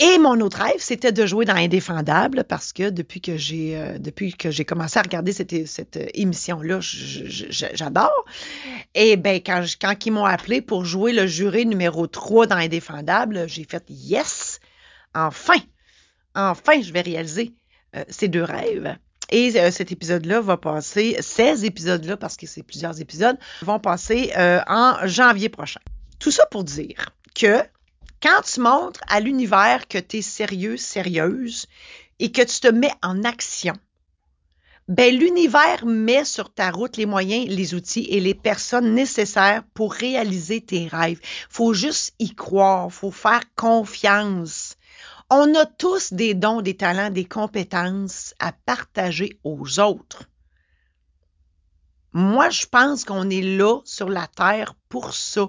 Et 0.00 0.18
mon 0.18 0.40
autre 0.40 0.58
rêve, 0.58 0.80
c'était 0.80 1.12
de 1.12 1.24
jouer 1.24 1.44
dans 1.44 1.54
Indéfendable 1.54 2.42
parce 2.42 2.72
que 2.72 2.90
depuis 2.90 3.20
que 3.20 3.36
j'ai 3.36 3.76
euh, 3.76 4.64
commencé 4.66 4.98
à 4.98 5.02
regarder 5.02 5.32
cette, 5.32 5.68
cette 5.68 6.00
émission-là, 6.14 6.80
j'adore. 6.80 8.24
Et 8.96 9.16
ben 9.16 9.36
quand, 9.36 9.64
quand 9.80 9.94
ils 10.04 10.10
m'ont 10.10 10.24
appelé 10.24 10.62
pour 10.62 10.84
jouer 10.84 11.12
le 11.12 11.28
juré 11.28 11.64
numéro 11.64 12.08
3 12.08 12.48
dans 12.48 12.56
Indéfendable, 12.56 13.48
j'ai 13.48 13.62
fait 13.62 13.84
yes! 13.88 14.58
Enfin! 15.14 15.60
Enfin, 16.34 16.82
je 16.82 16.92
vais 16.92 17.02
réaliser 17.02 17.54
euh, 17.94 18.02
ces 18.08 18.26
deux 18.26 18.44
rêves. 18.44 18.96
Et 19.30 19.58
euh, 19.58 19.70
cet 19.70 19.92
épisode-là 19.92 20.40
va 20.40 20.56
passer, 20.56 21.16
16 21.20 21.64
épisodes-là, 21.64 22.16
parce 22.16 22.36
que 22.36 22.46
c'est 22.46 22.62
plusieurs 22.62 23.00
épisodes, 23.00 23.38
vont 23.62 23.78
passer 23.78 24.32
euh, 24.36 24.60
en 24.66 25.06
janvier 25.06 25.48
prochain. 25.48 25.80
Tout 26.18 26.30
ça 26.30 26.46
pour 26.46 26.64
dire 26.64 27.10
que 27.34 27.62
Quand 28.22 28.42
tu 28.42 28.60
montres 28.60 29.00
à 29.08 29.18
l'univers 29.20 29.88
que 29.88 29.96
tu 29.96 30.18
es 30.18 30.22
sérieux, 30.22 30.76
sérieuse 30.76 31.66
et 32.18 32.30
que 32.30 32.42
tu 32.42 32.60
te 32.60 32.68
mets 32.68 32.92
en 33.02 33.24
action, 33.24 33.72
ben 34.88 35.16
l'univers 35.16 35.86
met 35.86 36.26
sur 36.26 36.52
ta 36.52 36.70
route 36.70 36.98
les 36.98 37.06
moyens, 37.06 37.48
les 37.48 37.74
outils 37.74 38.06
et 38.10 38.20
les 38.20 38.34
personnes 38.34 38.92
nécessaires 38.92 39.62
pour 39.72 39.94
réaliser 39.94 40.60
tes 40.60 40.86
rêves. 40.86 41.20
Faut 41.48 41.72
juste 41.72 42.12
y 42.18 42.34
croire, 42.34 42.92
faut 42.92 43.12
faire 43.12 43.42
confiance. 43.54 44.76
On 45.30 45.54
a 45.54 45.64
tous 45.64 46.12
des 46.12 46.34
dons, 46.34 46.60
des 46.60 46.76
talents, 46.76 47.10
des 47.10 47.24
compétences 47.24 48.34
à 48.40 48.52
partager 48.52 49.38
aux 49.44 49.78
autres. 49.78 50.24
Moi, 52.12 52.50
je 52.50 52.66
pense 52.66 53.04
qu'on 53.04 53.30
est 53.30 53.42
là 53.42 53.80
sur 53.84 54.08
la 54.08 54.26
Terre 54.26 54.74
pour 54.88 55.14
ça. 55.14 55.48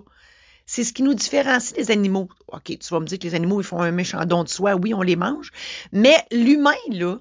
C'est 0.68 0.84
ce 0.84 0.94
qui 0.94 1.02
nous 1.02 1.16
différencie 1.16 1.74
des 1.74 1.92
animaux. 1.92 2.30
OK, 2.48 2.78
tu 2.78 2.88
vas 2.92 3.00
me 3.00 3.08
dire 3.08 3.18
que 3.18 3.24
les 3.24 3.34
animaux, 3.34 3.60
ils 3.60 3.66
font 3.66 3.82
un 3.82 3.92
méchant 3.92 4.24
don 4.26 4.44
de 4.44 4.50
soi. 4.50 4.76
Oui, 4.76 4.94
on 4.94 5.02
les 5.02 5.16
mange. 5.16 5.52
Mais 5.92 6.16
l'humain, 6.32 6.78
là, 6.90 7.18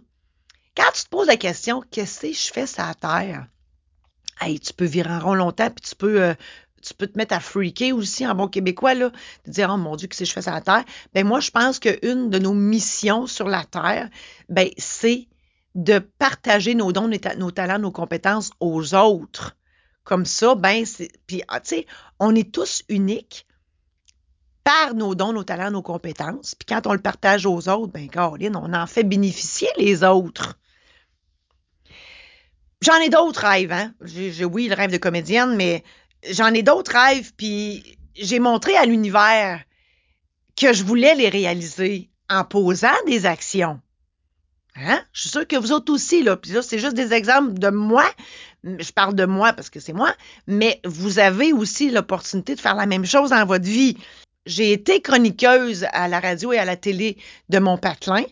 quand 0.76 0.92
tu 0.94 1.04
te 1.04 1.08
poses 1.08 1.28
la 1.28 1.38
question, 1.38 1.82
qu'est-ce 1.90 2.20
que 2.20 2.32
je 2.32 2.52
fais 2.52 2.66
sur 2.66 2.84
la 2.84 2.94
Terre? 2.94 3.46
Hey, 4.38 4.60
tu 4.60 4.74
peux 4.74 4.84
virer 4.84 5.10
en 5.10 5.20
rond 5.20 5.34
longtemps, 5.34 5.70
puis 5.70 5.88
tu 5.88 5.96
peux, 5.96 6.22
euh, 6.22 6.34
tu 6.82 6.94
peux 6.94 7.06
te 7.06 7.18
mettre 7.18 7.34
à 7.34 7.40
freaker 7.40 7.92
aussi 7.92 8.26
en 8.26 8.34
bon 8.34 8.48
québécois, 8.48 8.94
là, 8.94 9.10
de 9.46 9.50
dire, 9.50 9.70
oh 9.72 9.76
mon 9.76 9.96
Dieu, 9.96 10.08
que 10.08 10.16
je 10.16 10.32
fais 10.32 10.42
sur 10.42 10.52
la 10.52 10.60
Terre? 10.60 10.84
Ben, 11.14 11.26
moi, 11.26 11.40
je 11.40 11.50
pense 11.50 11.78
qu'une 11.78 12.30
de 12.30 12.38
nos 12.38 12.54
missions 12.54 13.26
sur 13.26 13.48
la 13.48 13.64
Terre, 13.64 14.08
ben, 14.48 14.68
c'est 14.78 15.28
de 15.74 15.98
partager 15.98 16.74
nos 16.74 16.92
dons, 16.92 17.10
nos, 17.36 17.50
talents, 17.50 17.78
nos 17.78 17.92
compétences 17.92 18.50
aux 18.60 18.94
autres. 18.94 19.56
Comme 20.04 20.24
ça, 20.24 20.54
ben, 20.54 20.84
c'est. 20.84 21.10
Puis, 21.26 21.42
ah, 21.48 21.60
tu 21.60 21.68
sais, 21.68 21.86
on 22.18 22.34
est 22.34 22.52
tous 22.52 22.82
uniques 22.88 23.46
par 24.64 24.94
nos 24.94 25.14
dons, 25.14 25.32
nos 25.32 25.44
talents, 25.44 25.70
nos 25.70 25.82
compétences. 25.82 26.54
Puis 26.54 26.66
quand 26.66 26.86
on 26.86 26.92
le 26.92 27.00
partage 27.00 27.46
aux 27.46 27.68
autres, 27.68 27.92
ben, 27.92 28.08
Caroline, 28.08 28.56
on 28.56 28.72
en 28.72 28.86
fait 28.86 29.04
bénéficier 29.04 29.68
les 29.78 30.04
autres. 30.04 30.58
J'en 32.82 32.96
ai 32.96 33.10
d'autres 33.10 33.46
rêves, 33.46 33.72
hein. 33.72 33.92
J'ai, 34.02 34.44
oui, 34.44 34.68
le 34.68 34.74
rêve 34.74 34.90
de 34.90 34.96
comédienne, 34.96 35.54
mais 35.54 35.84
j'en 36.28 36.52
ai 36.52 36.62
d'autres 36.62 36.92
rêves, 36.92 37.32
puis 37.36 37.98
j'ai 38.16 38.38
montré 38.38 38.76
à 38.76 38.86
l'univers 38.86 39.60
que 40.56 40.72
je 40.72 40.84
voulais 40.84 41.14
les 41.14 41.28
réaliser 41.28 42.10
en 42.28 42.44
posant 42.44 42.88
des 43.06 43.26
actions. 43.26 43.80
Hein? 44.76 45.02
Je 45.12 45.22
suis 45.22 45.30
sûre 45.30 45.46
que 45.46 45.56
vous 45.56 45.72
autres 45.72 45.92
aussi, 45.92 46.22
là. 46.22 46.36
Puis 46.36 46.52
là, 46.52 46.62
c'est 46.62 46.78
juste 46.78 46.94
des 46.94 47.12
exemples 47.12 47.54
de 47.54 47.68
moi. 47.68 48.04
Je 48.64 48.92
parle 48.92 49.14
de 49.14 49.24
moi 49.24 49.52
parce 49.52 49.70
que 49.70 49.80
c'est 49.80 49.92
moi, 49.92 50.14
mais 50.46 50.80
vous 50.84 51.18
avez 51.18 51.52
aussi 51.52 51.90
l'opportunité 51.90 52.54
de 52.54 52.60
faire 52.60 52.74
la 52.74 52.86
même 52.86 53.06
chose 53.06 53.30
dans 53.30 53.44
votre 53.46 53.64
vie. 53.64 53.96
J'ai 54.46 54.72
été 54.72 55.00
chroniqueuse 55.00 55.86
à 55.92 56.08
la 56.08 56.20
radio 56.20 56.52
et 56.52 56.58
à 56.58 56.64
la 56.64 56.76
télé 56.76 57.16
de 57.48 57.58
mon 57.58 57.78
patelin, 57.78 58.24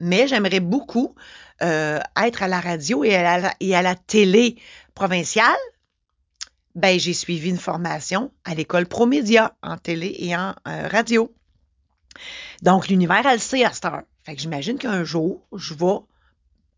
mais 0.00 0.28
j'aimerais 0.28 0.60
beaucoup 0.60 1.14
euh, 1.62 1.98
être 2.22 2.42
à 2.42 2.48
la 2.48 2.60
radio 2.60 3.04
et 3.04 3.14
à 3.14 3.38
la, 3.38 3.54
et 3.60 3.74
à 3.74 3.82
la 3.82 3.94
télé 3.94 4.56
provinciale. 4.94 5.56
Ben, 6.76 7.00
j'ai 7.00 7.14
suivi 7.14 7.48
une 7.48 7.56
formation 7.56 8.30
à 8.44 8.54
l'école 8.54 8.86
Promédia 8.86 9.54
en 9.62 9.78
télé 9.78 10.14
et 10.18 10.36
en 10.36 10.54
euh, 10.68 10.88
radio. 10.88 11.34
Donc, 12.60 12.88
l'univers, 12.88 13.24
elle 13.26 13.40
sait 13.40 13.64
à 13.64 13.72
cette 13.72 13.86
heure. 13.86 14.02
Fait 14.24 14.34
que 14.34 14.42
j'imagine 14.42 14.76
qu'un 14.76 15.02
jour, 15.02 15.46
je 15.56 15.72
vais 15.72 15.98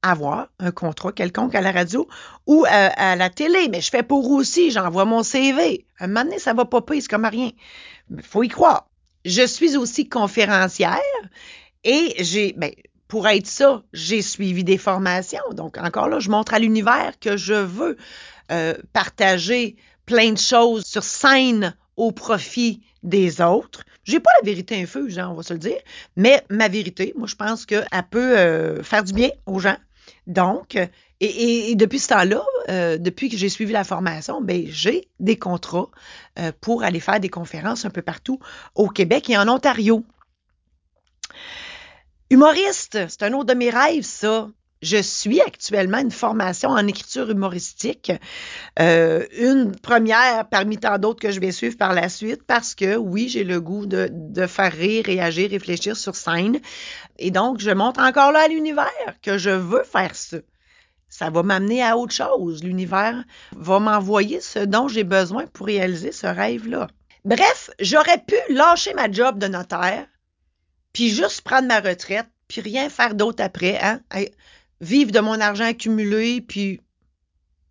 avoir 0.02 0.50
un 0.60 0.70
contrat 0.70 1.10
quelconque 1.10 1.56
à 1.56 1.60
la 1.60 1.72
radio 1.72 2.06
ou 2.46 2.64
à, 2.68 3.16
la 3.16 3.28
télé, 3.28 3.68
mais 3.68 3.80
je 3.80 3.90
fais 3.90 4.04
pour 4.04 4.30
aussi, 4.30 4.70
j'envoie 4.70 5.04
mon 5.04 5.24
CV. 5.24 5.84
Un 5.98 6.06
moment 6.06 6.24
donné, 6.24 6.38
ça 6.38 6.54
va 6.54 6.64
pas 6.64 6.80
c'est 6.88 7.08
comme 7.08 7.24
rien. 7.24 7.50
Il 8.10 8.22
faut 8.22 8.44
y 8.44 8.48
croire. 8.48 8.88
Je 9.24 9.44
suis 9.44 9.76
aussi 9.76 10.08
conférencière 10.08 11.00
et 11.82 12.14
j'ai, 12.20 12.52
ben, 12.56 12.70
pour 13.08 13.26
être 13.26 13.48
ça, 13.48 13.82
j'ai 13.92 14.22
suivi 14.22 14.62
des 14.62 14.78
formations. 14.78 15.42
Donc, 15.52 15.76
encore 15.78 16.08
là, 16.08 16.20
je 16.20 16.30
montre 16.30 16.54
à 16.54 16.60
l'univers 16.60 17.14
que 17.20 17.36
je 17.36 17.54
veux 17.54 17.96
euh, 18.50 18.74
partager 18.92 19.76
plein 20.06 20.32
de 20.32 20.38
choses 20.38 20.84
sur 20.84 21.04
scène 21.04 21.76
au 21.96 22.12
profit 22.12 22.80
des 23.02 23.40
autres. 23.40 23.84
J'ai 24.04 24.20
pas 24.20 24.30
la 24.40 24.46
vérité 24.46 24.80
infuse, 24.80 25.18
hein, 25.18 25.28
on 25.30 25.34
va 25.34 25.42
se 25.42 25.52
le 25.52 25.58
dire, 25.58 25.78
mais 26.16 26.42
ma 26.48 26.68
vérité, 26.68 27.12
moi, 27.16 27.26
je 27.26 27.34
pense 27.34 27.66
qu'elle 27.66 27.86
peut 28.10 28.38
euh, 28.38 28.82
faire 28.82 29.04
du 29.04 29.12
bien 29.12 29.30
aux 29.46 29.58
gens. 29.58 29.76
Donc, 30.26 30.78
et, 31.20 31.74
depuis 31.74 31.98
ce 31.98 32.08
temps-là, 32.08 32.44
euh, 32.68 32.96
depuis 32.96 33.28
que 33.28 33.36
j'ai 33.36 33.48
suivi 33.48 33.72
la 33.72 33.84
formation, 33.84 34.40
ben, 34.40 34.66
j'ai 34.68 35.08
des 35.18 35.36
contrats 35.36 35.88
euh, 36.38 36.52
pour 36.60 36.84
aller 36.84 37.00
faire 37.00 37.18
des 37.18 37.28
conférences 37.28 37.84
un 37.84 37.90
peu 37.90 38.02
partout 38.02 38.38
au 38.74 38.88
Québec 38.88 39.28
et 39.28 39.36
en 39.36 39.48
Ontario. 39.48 40.04
Humoriste, 42.30 43.08
c'est 43.08 43.22
un 43.24 43.32
autre 43.32 43.46
de 43.46 43.54
mes 43.54 43.70
rêves, 43.70 44.04
ça. 44.04 44.48
Je 44.82 44.98
suis 44.98 45.40
actuellement 45.40 45.98
une 45.98 46.10
formation 46.10 46.70
en 46.70 46.86
écriture 46.86 47.30
humoristique, 47.30 48.12
euh, 48.78 49.26
une 49.36 49.74
première 49.74 50.48
parmi 50.48 50.78
tant 50.78 50.98
d'autres 50.98 51.20
que 51.20 51.32
je 51.32 51.40
vais 51.40 51.52
suivre 51.52 51.76
par 51.76 51.94
la 51.94 52.08
suite 52.08 52.44
parce 52.44 52.74
que 52.74 52.96
oui, 52.96 53.28
j'ai 53.28 53.44
le 53.44 53.60
goût 53.60 53.86
de, 53.86 54.08
de 54.12 54.46
faire 54.46 54.72
rire, 54.72 55.04
réagir, 55.06 55.50
réfléchir 55.50 55.96
sur 55.96 56.14
scène. 56.14 56.60
Et 57.18 57.30
donc, 57.30 57.58
je 57.58 57.70
montre 57.70 58.00
encore 58.00 58.32
là 58.32 58.44
à 58.44 58.48
l'univers 58.48 58.86
que 59.22 59.36
je 59.38 59.50
veux 59.50 59.82
faire 59.82 60.14
ça. 60.14 60.38
Ça 61.08 61.30
va 61.30 61.42
m'amener 61.42 61.82
à 61.82 61.96
autre 61.96 62.12
chose. 62.12 62.62
L'univers 62.62 63.24
va 63.56 63.80
m'envoyer 63.80 64.40
ce 64.40 64.58
dont 64.58 64.88
j'ai 64.88 65.04
besoin 65.04 65.46
pour 65.46 65.66
réaliser 65.66 66.12
ce 66.12 66.26
rêve-là. 66.26 66.88
Bref, 67.24 67.70
j'aurais 67.80 68.18
pu 68.18 68.36
lâcher 68.50 68.94
ma 68.94 69.10
job 69.10 69.38
de 69.38 69.48
notaire, 69.48 70.06
puis 70.92 71.10
juste 71.10 71.40
prendre 71.40 71.68
ma 71.68 71.80
retraite, 71.80 72.28
puis 72.46 72.60
rien 72.60 72.88
faire 72.88 73.14
d'autre 73.14 73.42
après. 73.42 73.78
Hein? 73.82 74.00
Vivre 74.80 75.10
de 75.10 75.20
mon 75.20 75.40
argent 75.40 75.64
accumulé, 75.64 76.40
puis 76.40 76.80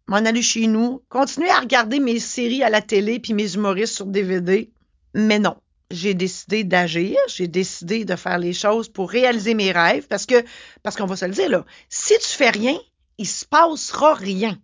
m'en 0.08 0.18
aller 0.18 0.42
chez 0.42 0.68
nous, 0.68 1.04
continuer 1.10 1.50
à 1.50 1.60
regarder 1.60 2.00
mes 2.00 2.20
séries 2.20 2.64
à 2.64 2.70
la 2.70 2.82
télé 2.82 3.20
puis 3.20 3.34
mes 3.34 3.56
humoristes 3.56 3.96
sur 3.96 4.06
DVD. 4.06 4.72
Mais 5.14 5.40
non, 5.40 5.58
j'ai 5.92 6.14
décidé 6.14 6.64
d'agir, 6.64 7.18
j'ai 7.28 7.48
décidé 7.48 8.06
de 8.06 8.16
faire 8.16 8.38
les 8.38 8.54
choses 8.54 8.90
pour 8.90 9.10
réaliser 9.10 9.54
mes 9.54 9.72
rêves 9.72 10.08
parce 10.08 10.26
que, 10.26 10.44
parce 10.84 10.96
qu'on 10.96 11.06
va 11.06 11.16
se 11.16 11.26
le 11.26 11.34
dire 11.34 11.50
là, 11.50 11.66
si 11.90 12.14
tu 12.20 12.28
fais 12.28 12.50
rien, 12.50 12.78
il 13.18 13.28
se 13.28 13.46
passera 13.46 14.14
rien. 14.14 14.58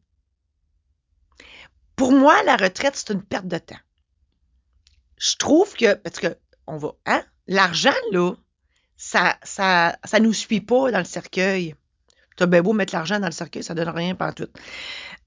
Pour 1.95 2.11
moi, 2.11 2.41
la 2.43 2.55
retraite, 2.55 2.95
c'est 2.95 3.13
une 3.13 3.23
perte 3.23 3.47
de 3.47 3.57
temps. 3.57 3.79
Je 5.17 5.35
trouve 5.37 5.73
que, 5.73 5.93
parce 5.93 6.19
que, 6.19 6.35
on 6.67 6.77
va, 6.77 6.93
hein, 7.05 7.23
l'argent, 7.47 7.93
là, 8.11 8.33
ça, 8.97 9.37
ça, 9.43 9.97
ça 10.03 10.19
nous 10.19 10.33
suit 10.33 10.61
pas 10.61 10.91
dans 10.91 10.99
le 10.99 11.05
cercueil. 11.05 11.75
T'as 12.35 12.45
bien 12.45 12.61
beau 12.61 12.73
mettre 12.73 12.93
l'argent 12.93 13.19
dans 13.19 13.27
le 13.27 13.31
cercueil, 13.31 13.63
ça 13.63 13.73
donne 13.73 13.89
rien 13.89 14.15
par 14.15 14.33
tout. 14.33 14.47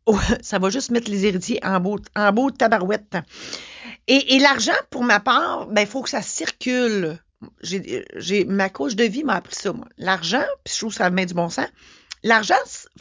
ça 0.40 0.58
va 0.58 0.70
juste 0.70 0.90
mettre 0.90 1.10
les 1.10 1.26
héritiers 1.26 1.64
en 1.64 1.80
beau, 1.80 1.98
en 2.14 2.32
beau 2.32 2.50
tabarouette. 2.50 3.16
Et, 4.08 4.38
l'argent, 4.38 4.72
pour 4.90 5.02
ma 5.02 5.18
part, 5.18 5.66
ben, 5.66 5.82
il 5.82 5.86
faut 5.86 6.02
que 6.02 6.10
ça 6.10 6.22
circule. 6.22 7.18
J'ai, 7.60 8.44
ma 8.44 8.68
couche 8.68 8.94
de 8.94 9.04
vie 9.04 9.24
m'a 9.24 9.34
appris 9.34 9.56
ça, 9.56 9.72
moi. 9.72 9.86
L'argent, 9.98 10.44
puis 10.64 10.74
je 10.74 10.78
trouve 10.78 10.90
que 10.90 10.98
ça 10.98 11.10
met 11.10 11.26
du 11.26 11.34
bon 11.34 11.48
sens. 11.48 11.66
L'argent, 12.22 12.54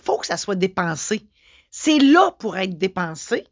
faut 0.04 0.18
que 0.18 0.26
ça 0.26 0.38
soit 0.38 0.56
dépensé. 0.56 1.28
C'est 1.70 2.00
là 2.00 2.32
pour 2.40 2.58
être 2.58 2.78
dépensé. 2.78 3.46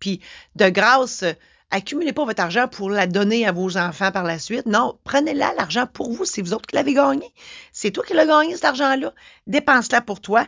Puis, 0.00 0.20
de 0.54 0.68
grâce, 0.68 1.24
accumulez 1.70 2.12
pas 2.12 2.24
votre 2.24 2.42
argent 2.42 2.68
pour 2.68 2.90
la 2.90 3.06
donner 3.06 3.46
à 3.46 3.52
vos 3.52 3.76
enfants 3.76 4.12
par 4.12 4.24
la 4.24 4.38
suite. 4.38 4.66
Non, 4.66 4.98
prenez-la, 5.04 5.52
l'argent 5.54 5.86
pour 5.86 6.12
vous. 6.12 6.24
C'est 6.24 6.42
vous 6.42 6.54
autres 6.54 6.66
qui 6.66 6.76
l'avez 6.76 6.94
gagné. 6.94 7.32
C'est 7.72 7.90
toi 7.90 8.04
qui 8.04 8.14
l'as 8.14 8.26
gagné, 8.26 8.54
cet 8.54 8.64
argent-là. 8.64 9.12
Dépense-la 9.46 10.00
pour 10.00 10.20
toi. 10.20 10.46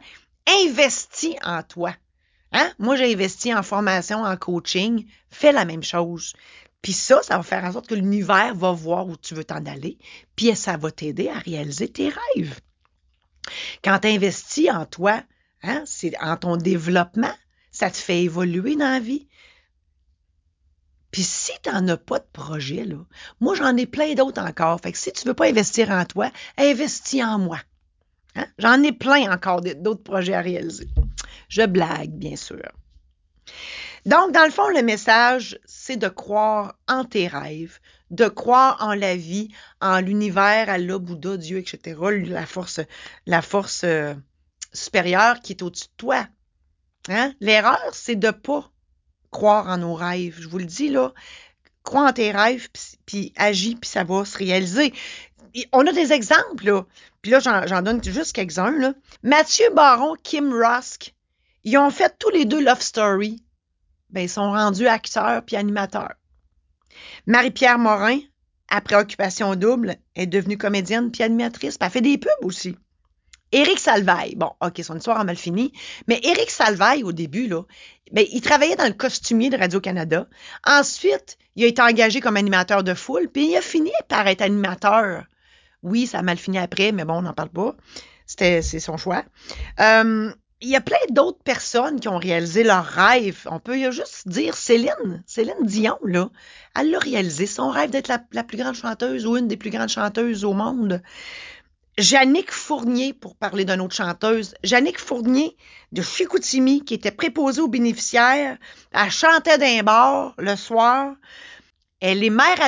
Investis 0.65 1.37
en 1.43 1.62
toi. 1.62 1.95
Hein? 2.53 2.71
Moi, 2.79 2.97
j'ai 2.97 3.12
investi 3.12 3.55
en 3.55 3.62
formation, 3.62 4.23
en 4.23 4.37
coaching. 4.37 5.07
Fais 5.31 5.53
la 5.53 5.65
même 5.65 5.83
chose. 5.83 6.35
Puis 6.83 6.93
ça, 6.93 7.23
ça 7.23 7.37
va 7.37 7.43
faire 7.43 7.65
en 7.65 7.73
sorte 7.73 7.87
que 7.87 7.95
l'univers 7.95 8.55
va 8.55 8.73
voir 8.73 9.07
où 9.07 9.17
tu 9.17 9.35
veux 9.35 9.45
t'en 9.45 9.65
aller. 9.67 9.99
Puis 10.35 10.57
ça 10.57 10.77
va 10.77 10.91
t'aider 10.91 11.29
à 11.29 11.39
réaliser 11.39 11.89
tes 11.89 12.09
rêves. 12.09 12.61
Quand 13.85 13.99
tu 14.00 14.09
investis 14.09 14.71
en 14.71 14.87
toi, 14.87 15.23
hein, 15.62 15.83
c'est 15.85 16.19
en 16.21 16.37
ton 16.37 16.57
développement, 16.57 17.33
ça 17.71 17.91
te 17.91 17.97
fait 17.97 18.23
évoluer 18.23 18.77
dans 18.77 18.91
la 18.91 19.00
vie. 19.00 19.29
Puis 21.11 21.23
si 21.23 21.52
tu 21.62 21.71
n'en 21.71 21.87
as 21.88 21.97
pas 21.97 22.19
de 22.19 22.26
projet, 22.33 22.85
là, 22.85 22.97
moi 23.40 23.55
j'en 23.55 23.76
ai 23.76 23.87
plein 23.87 24.14
d'autres 24.14 24.43
encore. 24.43 24.81
Fait 24.81 24.93
que 24.93 24.99
si 24.99 25.12
tu 25.12 25.26
veux 25.26 25.35
pas 25.35 25.49
investir 25.49 25.90
en 25.90 26.05
toi, 26.05 26.31
investis 26.57 27.23
en 27.23 27.38
moi. 27.38 27.59
Hein? 28.37 28.47
J'en 28.59 28.83
ai 28.83 28.93
plein 28.93 29.33
encore 29.33 29.61
d'autres 29.61 30.02
projets 30.02 30.35
à 30.35 30.40
réaliser. 30.40 30.88
Je 31.49 31.62
blague, 31.67 32.11
bien 32.11 32.37
sûr. 32.37 32.71
Donc, 34.07 34.33
dans 34.33 34.45
le 34.45 34.50
fond, 34.50 34.69
le 34.69 34.83
message, 34.83 35.59
c'est 35.67 35.97
de 35.97 36.09
croire 36.09 36.75
en 36.88 37.05
tes 37.05 37.29
rêves, 37.29 37.81
de 38.11 38.29
croire 38.29 38.79
en 38.81 38.95
la 38.95 39.17
vie, 39.17 39.49
en 39.81 40.00
l'univers, 40.00 40.71
Allah, 40.71 40.99
Bouddha, 40.99 41.37
Dieu, 41.37 41.59
etc., 41.59 41.99
la 42.26 42.47
force, 42.47 42.81
la 43.26 43.43
force 43.43 43.83
euh, 43.85 44.14
supérieure 44.73 45.40
qui 45.40 45.52
est 45.52 45.62
au-dessus 45.62 45.88
de 45.88 45.97
toi. 45.97 46.26
Hein? 47.09 47.35
L'erreur, 47.40 47.90
c'est 47.93 48.17
de 48.17 48.31
pas 48.31 48.70
croire 49.31 49.69
en 49.69 49.79
nos 49.79 49.95
rêves. 49.95 50.37
Je 50.41 50.49
vous 50.49 50.59
le 50.59 50.65
dis 50.65 50.89
là, 50.89 51.13
crois 51.83 52.09
en 52.09 52.13
tes 52.13 52.31
rêves, 52.31 52.69
puis, 53.07 53.33
agis, 53.37 53.77
puis 53.77 53.89
ça 53.89 54.05
va 54.05 54.25
se 54.25 54.39
réaliser. 54.39 54.93
On 55.73 55.87
a 55.87 55.93
des 55.93 56.13
exemples, 56.13 56.67
là. 56.67 56.85
Puis 57.23 57.33
là, 57.33 57.41
j'en 57.41 57.83
donne 57.83 58.03
juste 58.03 58.33
quelques-uns, 58.33 58.71
là. 58.79 58.95
Mathieu 59.23 59.67
Baron, 59.75 60.15
Kim 60.23 60.53
Rusk, 60.53 61.15
ils 61.65 61.77
ont 61.77 61.91
fait 61.91 62.15
tous 62.19 62.31
les 62.31 62.45
deux 62.45 62.63
Love 62.63 62.81
Story. 62.81 63.43
Ben, 64.11 64.23
ils 64.23 64.29
sont 64.29 64.51
rendus 64.51 64.87
acteurs 64.87 65.43
puis 65.45 65.57
animateurs. 65.57 66.15
Marie-Pierre 67.27 67.79
Morin, 67.79 68.19
après 68.69 68.97
Occupation 68.97 69.55
Double, 69.55 69.97
est 70.15 70.27
devenue 70.27 70.59
comédienne 70.59 71.11
puis 71.11 71.23
animatrice. 71.23 71.79
Puis 71.79 71.87
elle 71.87 71.93
fait 71.93 72.01
des 72.01 72.19
pubs 72.19 72.31
aussi. 72.43 72.77
Éric 73.52 73.78
Salvaille, 73.78 74.37
bon, 74.37 74.52
OK, 74.61 74.80
son 74.83 74.97
histoire 74.97 75.19
a 75.19 75.25
mal 75.25 75.37
fini, 75.37 75.73
mais 76.07 76.21
Éric 76.23 76.50
Salvaille, 76.50 77.02
au 77.02 77.12
début, 77.12 77.49
là, 77.49 77.62
ben, 78.12 78.25
il 78.33 78.40
travaillait 78.40 78.76
dans 78.76 78.87
le 78.87 78.92
costumier 78.92 79.50
de 79.50 79.57
Radio-Canada. 79.57 80.26
Ensuite, 80.66 81.38
il 81.57 81.64
a 81.64 81.66
été 81.66 81.83
engagé 81.83 82.21
comme 82.21 82.37
animateur 82.37 82.85
de 82.85 82.95
foule, 82.95 83.28
puis 83.28 83.50
il 83.50 83.57
a 83.57 83.62
fini 83.62 83.92
par 84.09 84.26
être 84.26 84.42
animateur. 84.42 85.25
Oui, 85.83 86.07
ça 86.07 86.19
a 86.19 86.23
mal 86.23 86.37
fini 86.37 86.59
après, 86.59 86.92
mais 86.92 87.04
bon, 87.04 87.14
on 87.14 87.23
n'en 87.23 87.33
parle 87.33 87.50
pas. 87.50 87.75
C'était, 88.26 88.62
c'est 88.62 88.80
son 88.80 88.97
choix. 88.97 89.25
Euh, 89.80 90.33
il 90.61 90.69
y 90.69 90.76
a 90.76 90.80
plein 90.80 90.99
d'autres 91.11 91.42
personnes 91.42 92.00
qui 92.00 92.09
ont 92.09 92.19
réalisé 92.19 92.64
leur 92.64 92.85
rêve. 92.85 93.47
On 93.50 93.61
peut 93.61 93.90
juste 93.90 94.28
dire 94.28 94.54
Céline, 94.54 95.23
Céline 95.26 95.54
Dion, 95.64 95.99
là. 96.04 96.28
Elle 96.78 96.90
l'a 96.90 96.99
réalisé, 96.99 97.47
son 97.47 97.71
rêve 97.71 97.90
d'être 97.90 98.09
la, 98.09 98.23
la 98.33 98.45
plus 98.45 98.59
grande 98.59 98.75
chanteuse 98.75 99.26
ou 99.26 99.37
une 99.37 99.49
des 99.49 99.57
plus 99.57 99.71
grandes 99.71 99.88
chanteuses 99.88 100.45
au 100.45 100.52
monde. 100.52 101.02
Jannick 101.99 102.51
Fournier, 102.51 103.13
pour 103.13 103.37
parler 103.37 103.65
d'une 103.65 103.81
autre 103.81 103.95
chanteuse, 103.95 104.55
Jannick 104.65 104.99
Fournier 104.99 105.57
de 105.93 106.03
Chicoutimi, 106.03 106.85
qui 106.85 106.95
était 106.95 107.11
préposée 107.11 107.61
aux 107.61 107.69
bénéficiaires, 107.69 108.57
elle 108.93 109.11
chantait 109.11 109.59
d'un 109.59 109.83
bar 109.83 110.35
le 110.39 110.57
soir. 110.57 111.15
Elle 112.01 112.25
est 112.25 112.31
mère 112.31 112.61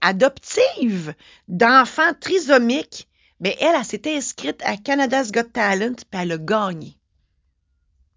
adoptive, 0.00 1.14
d'enfants 1.46 2.14
trisomiques. 2.20 3.08
Mais 3.40 3.56
elle, 3.60 3.76
elle 3.76 3.84
s'était 3.84 4.16
inscrite 4.16 4.62
à 4.64 4.76
Canada's 4.76 5.30
Got 5.30 5.50
Talent, 5.52 5.94
puis 5.94 6.20
elle 6.20 6.32
a 6.32 6.38
gagné. 6.38 6.96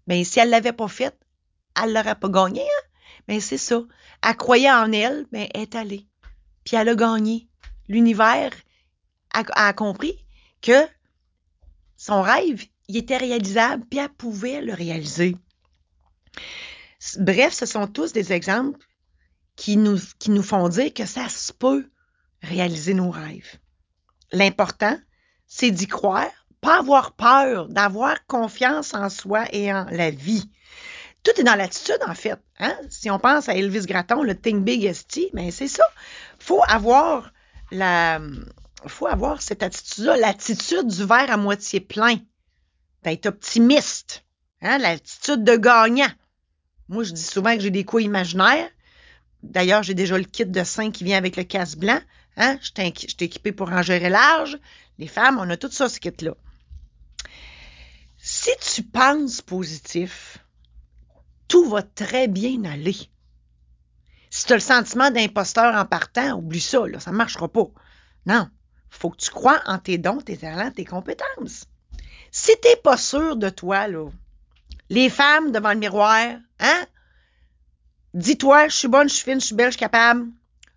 Mais 0.06 0.24
si 0.24 0.40
elle 0.40 0.50
l'avait 0.50 0.72
pas 0.72 0.88
fait, 0.88 1.14
elle 1.80 1.92
l'aurait 1.92 2.14
pas 2.14 2.28
gagné, 2.28 2.62
hein? 2.62 2.88
Mais 3.28 3.40
c'est 3.40 3.58
ça. 3.58 3.82
Elle 4.26 4.36
croyait 4.36 4.70
en 4.70 4.90
elle, 4.90 5.26
mais 5.32 5.50
elle 5.54 5.62
est 5.62 5.74
allée. 5.74 6.06
Puis 6.64 6.76
elle 6.76 6.88
a 6.88 6.94
gagné. 6.94 7.46
L'univers 7.88 8.52
a 9.32 9.72
compris 9.74 10.24
que 10.68 10.86
son 11.96 12.20
rêve, 12.20 12.66
il 12.88 12.98
était 12.98 13.16
réalisable, 13.16 13.84
puis 13.88 14.00
elle 14.00 14.10
pouvait 14.10 14.60
le 14.60 14.74
réaliser. 14.74 15.34
Bref, 17.16 17.54
ce 17.54 17.64
sont 17.64 17.86
tous 17.86 18.12
des 18.12 18.34
exemples 18.34 18.78
qui 19.56 19.78
nous, 19.78 19.98
font 20.42 20.68
dire 20.68 20.92
que 20.92 21.06
ça 21.06 21.28
se 21.30 21.54
peut 21.54 21.88
réaliser 22.42 22.92
nos 22.92 23.10
rêves. 23.10 23.56
L'important, 24.30 24.96
c'est 25.46 25.70
d'y 25.70 25.86
croire, 25.86 26.30
pas 26.60 26.80
avoir 26.80 27.12
peur, 27.12 27.68
d'avoir 27.68 28.26
confiance 28.26 28.92
en 28.92 29.08
soi 29.08 29.46
et 29.52 29.72
en 29.72 29.86
la 29.90 30.10
vie. 30.10 30.50
Tout 31.22 31.32
est 31.40 31.44
dans 31.44 31.54
l'attitude, 31.54 31.98
en 32.06 32.14
fait. 32.14 32.38
Hein? 32.58 32.76
Si 32.90 33.10
on 33.10 33.18
pense 33.18 33.48
à 33.48 33.54
Elvis 33.54 33.86
Gratton, 33.86 34.22
le 34.22 34.38
Think 34.38 34.64
Big 34.64 34.92
ST, 34.92 35.30
ben 35.32 35.50
c'est 35.50 35.66
ça. 35.66 35.84
faut 36.38 36.62
avoir 36.68 37.32
la, 37.70 38.20
faut 38.86 39.06
avoir 39.06 39.42
cette 39.42 39.62
attitude-là, 39.62 40.16
l'attitude 40.16 40.86
du 40.86 41.04
verre 41.04 41.30
à 41.30 41.36
moitié 41.36 41.80
plein, 41.80 42.16
d'être 43.02 43.26
optimiste, 43.26 44.24
hein, 44.62 44.78
l'attitude 44.78 45.42
de 45.42 45.56
gagnant. 45.56 46.10
Moi, 46.88 47.02
je 47.02 47.12
dis 47.12 47.22
souvent 47.22 47.54
que 47.54 47.60
j'ai 47.60 47.70
des 47.70 47.84
coups 47.84 48.04
imaginaires. 48.04 48.70
D'ailleurs, 49.42 49.82
j'ai 49.82 49.94
déjà 49.94 50.16
le 50.16 50.24
kit 50.24 50.46
de 50.46 50.64
5 50.64 50.92
qui 50.92 51.04
vient 51.04 51.18
avec 51.18 51.36
le 51.36 51.44
casse 51.44 51.76
blanc. 51.76 52.00
Hein? 52.36 52.58
Je 52.60 52.70
suis 52.70 53.16
équipée 53.20 53.52
pour 53.52 53.70
en 53.72 53.82
gérer 53.82 54.08
large. 54.10 54.58
Les 54.98 55.06
femmes, 55.06 55.38
on 55.38 55.50
a 55.50 55.56
tout 55.56 55.70
ça, 55.70 55.88
ce 55.88 56.00
kit-là. 56.00 56.34
Si 58.16 58.50
tu 58.60 58.82
penses 58.82 59.42
positif, 59.42 60.38
tout 61.46 61.68
va 61.68 61.82
très 61.82 62.26
bien 62.26 62.64
aller. 62.64 62.96
Si 64.30 64.46
tu 64.46 64.52
as 64.52 64.56
le 64.56 64.60
sentiment 64.60 65.10
d'imposteur 65.10 65.74
en 65.74 65.84
partant, 65.84 66.36
oublie 66.36 66.60
ça, 66.60 66.86
là, 66.86 67.00
ça 67.00 67.10
ne 67.10 67.16
marchera 67.16 67.48
pas. 67.48 67.68
Non 68.26 68.48
faut 68.90 69.10
que 69.10 69.16
tu 69.16 69.30
crois 69.30 69.60
en 69.66 69.78
tes 69.78 69.98
dons, 69.98 70.20
tes 70.20 70.36
talents, 70.36 70.70
tes 70.70 70.84
compétences. 70.84 71.66
Si 72.30 72.52
t'es 72.60 72.76
pas 72.76 72.96
sûr 72.96 73.36
de 73.36 73.48
toi, 73.48 73.88
là, 73.88 74.08
les 74.90 75.10
femmes 75.10 75.52
devant 75.52 75.72
le 75.72 75.78
miroir, 75.78 76.36
hein? 76.60 76.86
Dis-toi, 78.14 78.68
je 78.68 78.76
suis 78.76 78.88
bonne, 78.88 79.08
je 79.08 79.14
suis 79.14 79.24
fine, 79.24 79.40
je 79.40 79.46
suis 79.46 79.54
belle, 79.54 79.66
je 79.66 79.72
suis 79.72 79.80
capable. 79.80 80.28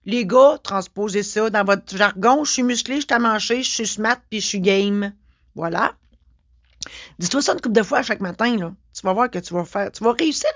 Les 0.06 0.26
gars, 0.26 0.58
transposez 0.64 1.24
ça 1.24 1.50
dans 1.50 1.64
votre 1.64 1.96
jargon. 1.96 2.44
Je 2.44 2.52
suis 2.52 2.64
musclé, 2.64 3.02
je 3.02 3.06
suis 3.10 3.22
manché, 3.22 3.64
je 3.64 3.70
suis 3.70 3.88
smart, 3.88 4.18
puis 4.30 4.42
je 4.42 4.48
suis 4.48 4.60
game. 4.60 5.14
Voilà. 5.56 5.94
Dis-toi 7.20 7.42
ça 7.42 7.54
une 7.54 7.62
couple 7.62 7.76
de 7.76 7.84
fois 7.84 8.00
à 8.00 8.04
chaque 8.04 8.20
matin, 8.20 8.58
là. 8.58 8.74
Tu 8.94 9.02
vas 9.04 9.14
voir 9.14 9.30
que 9.30 9.40
tu 9.40 9.54
vas 9.54 9.66
faire, 9.66 9.92
tu 9.92 10.04
vas 10.04 10.12
réussir 10.14 10.50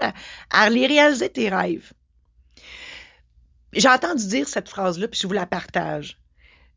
à, 0.49 0.65
réaliser 0.65 1.29
tes 1.29 1.49
rêves. 1.49 1.93
J'ai 3.73 3.89
entendu 3.89 4.25
dire 4.27 4.47
cette 4.47 4.69
phrase-là, 4.69 5.07
puis 5.07 5.19
je 5.19 5.27
vous 5.27 5.33
la 5.33 5.45
partage. 5.45 6.17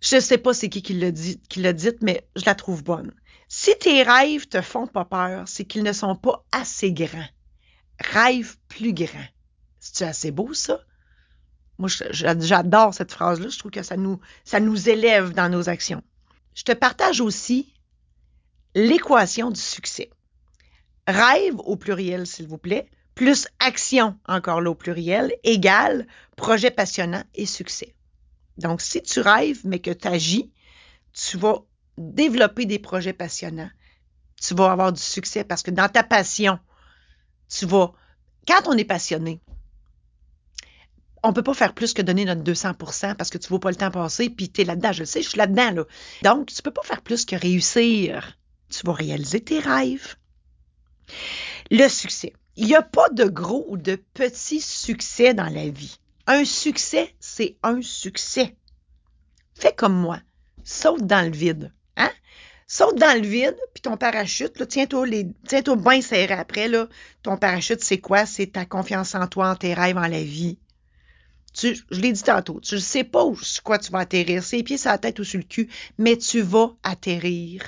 Je 0.01 0.21
sais 0.21 0.39
pas 0.39 0.55
c'est 0.55 0.69
qui 0.69 0.83
qui 0.83 0.95
l'a 0.95 1.11
dit, 1.11 1.97
mais 2.03 2.27
je 2.37 2.45
la 2.45 2.55
trouve 2.55 2.85
bonne. 2.85 3.13
Si 3.49 3.77
tes 3.79 4.03
rêves 4.03 4.47
te 4.47 4.61
font 4.61 4.87
pas 4.87 5.05
peur, 5.05 5.49
c'est 5.49 5.65
qu'ils 5.65 5.83
ne 5.83 5.93
sont 5.93 6.15
pas 6.15 6.45
assez 6.53 6.93
grands. 6.93 7.29
Rêve 7.99 8.57
plus 8.69 8.93
grand. 8.93 9.27
C'est 9.81 10.05
assez 10.05 10.31
beau 10.31 10.53
ça? 10.55 10.81
Moi 11.79 11.89
j'adore 12.11 12.93
cette 12.93 13.13
phrase 13.13 13.41
là, 13.41 13.49
je 13.49 13.59
trouve 13.59 13.71
que 13.71 13.83
ça 13.83 13.97
nous 13.97 14.21
ça 14.45 14.61
nous 14.61 14.89
élève 14.89 15.33
dans 15.33 15.49
nos 15.49 15.69
actions. 15.69 16.03
Je 16.55 16.65
te 16.65 16.73
partage 16.73 17.21
aussi 17.21 17.73
l'équation 18.75 19.51
du 19.51 19.61
succès. 19.61 20.11
Rêve 21.07 21.55
au 21.59 21.77
pluriel 21.77 22.27
s'il 22.27 22.47
vous 22.49 22.59
plaît, 22.59 22.91
plus 23.15 23.49
action 23.61 24.19
encore 24.27 24.61
là 24.61 24.71
au 24.71 24.75
pluriel 24.75 25.35
égale 25.43 26.07
projet 26.37 26.71
passionnant 26.71 27.25
et 27.35 27.47
succès. 27.47 27.95
Donc, 28.59 28.81
si 28.81 29.03
tu 29.03 29.21
rêves, 29.21 29.61
mais 29.65 29.79
que 29.79 29.91
tu 29.91 30.09
agis, 30.09 30.53
tu 31.13 31.37
vas 31.39 31.63
développer 31.97 32.67
des 32.67 32.79
projets 32.79 33.13
passionnants. 33.13 33.71
Tu 34.41 34.55
vas 34.55 34.71
avoir 34.71 34.93
du 34.93 35.01
succès 35.01 35.45
parce 35.45 35.63
que 35.63 35.71
dans 35.71 35.89
ta 35.89 36.03
passion, 36.03 36.59
tu 37.49 37.67
vas. 37.67 37.93
Quand 38.47 38.63
on 38.67 38.77
est 38.77 38.85
passionné, 38.85 39.41
on 41.23 41.33
peut 41.33 41.43
pas 41.43 41.55
faire 41.55 41.75
plus 41.75 41.93
que 41.93 42.03
donner 42.03 42.25
notre 42.25 42.43
200% 42.43 43.15
parce 43.17 43.31
que 43.31 43.39
tu 43.39 43.47
ne 43.47 43.49
vois 43.49 43.61
pas 43.61 43.71
le 43.71 43.77
temps 43.77 43.91
passer, 43.91 44.31
puis 44.31 44.51
tu 44.51 44.63
es 44.63 44.65
là-dedans. 44.65 44.93
Je 44.93 45.01
le 45.01 45.07
sais, 45.07 45.23
je 45.23 45.29
suis 45.29 45.39
là-dedans. 45.39 45.71
Là. 45.73 45.85
Donc, 46.23 46.47
tu 46.47 46.63
peux 46.63 46.71
pas 46.71 46.83
faire 46.83 47.03
plus 47.03 47.25
que 47.25 47.37
réussir. 47.37 48.39
Tu 48.71 48.87
vas 48.87 48.93
réaliser 48.93 49.41
tes 49.41 49.59
rêves. 49.59 50.17
Le 51.71 51.89
succès. 51.89 52.33
Il 52.57 52.67
n'y 52.67 52.75
a 52.75 52.83
pas 52.83 53.09
de 53.11 53.25
gros 53.25 53.65
ou 53.69 53.77
de 53.77 53.97
petits 54.15 54.61
succès 54.61 55.35
dans 55.35 55.49
la 55.49 55.69
vie. 55.69 55.99
Un 56.31 56.45
succès, 56.45 57.15
c'est 57.21 57.57
un 57.63 57.81
succès. 57.81 58.55
Fais 59.55 59.73
comme 59.73 59.99
moi. 59.99 60.21
Saute 60.63 61.07
dans 61.07 61.25
le 61.25 61.35
vide. 61.35 61.73
Hein? 61.97 62.11
Saute 62.67 62.99
dans 62.99 63.19
le 63.19 63.27
vide, 63.27 63.57
puis 63.73 63.81
ton 63.81 63.97
parachute, 63.97 64.69
tiens-toi 64.69 65.07
tiens-toi 65.47 65.77
bien 65.77 66.03
serré 66.03 66.35
après, 66.35 66.69
là. 66.69 66.87
Ton 67.23 67.39
parachute, 67.39 67.83
c'est 67.83 68.01
quoi? 68.01 68.27
C'est 68.27 68.49
ta 68.49 68.67
confiance 68.67 69.15
en 69.15 69.27
toi, 69.27 69.53
en 69.53 69.57
tes 69.57 69.73
rêves, 69.73 69.97
en 69.97 70.07
la 70.07 70.23
vie. 70.23 70.59
Tu, 71.55 71.79
je 71.91 71.99
l'ai 71.99 72.13
dit 72.13 72.23
tantôt, 72.23 72.61
tu 72.61 72.75
ne 72.75 72.81
sais 72.81 73.05
pas 73.05 73.25
sur 73.41 73.63
quoi 73.63 73.79
tu 73.79 73.91
vas 73.91 74.01
atterrir, 74.01 74.45
c'est 74.45 74.59
les 74.59 74.63
pieds 74.65 74.77
sur 74.77 74.91
la 74.91 74.99
tête 74.99 75.19
ou 75.21 75.25
sur 75.25 75.39
le 75.39 75.47
cul, 75.47 75.71
mais 75.97 76.19
tu 76.19 76.43
vas 76.43 76.77
atterrir. 76.83 77.63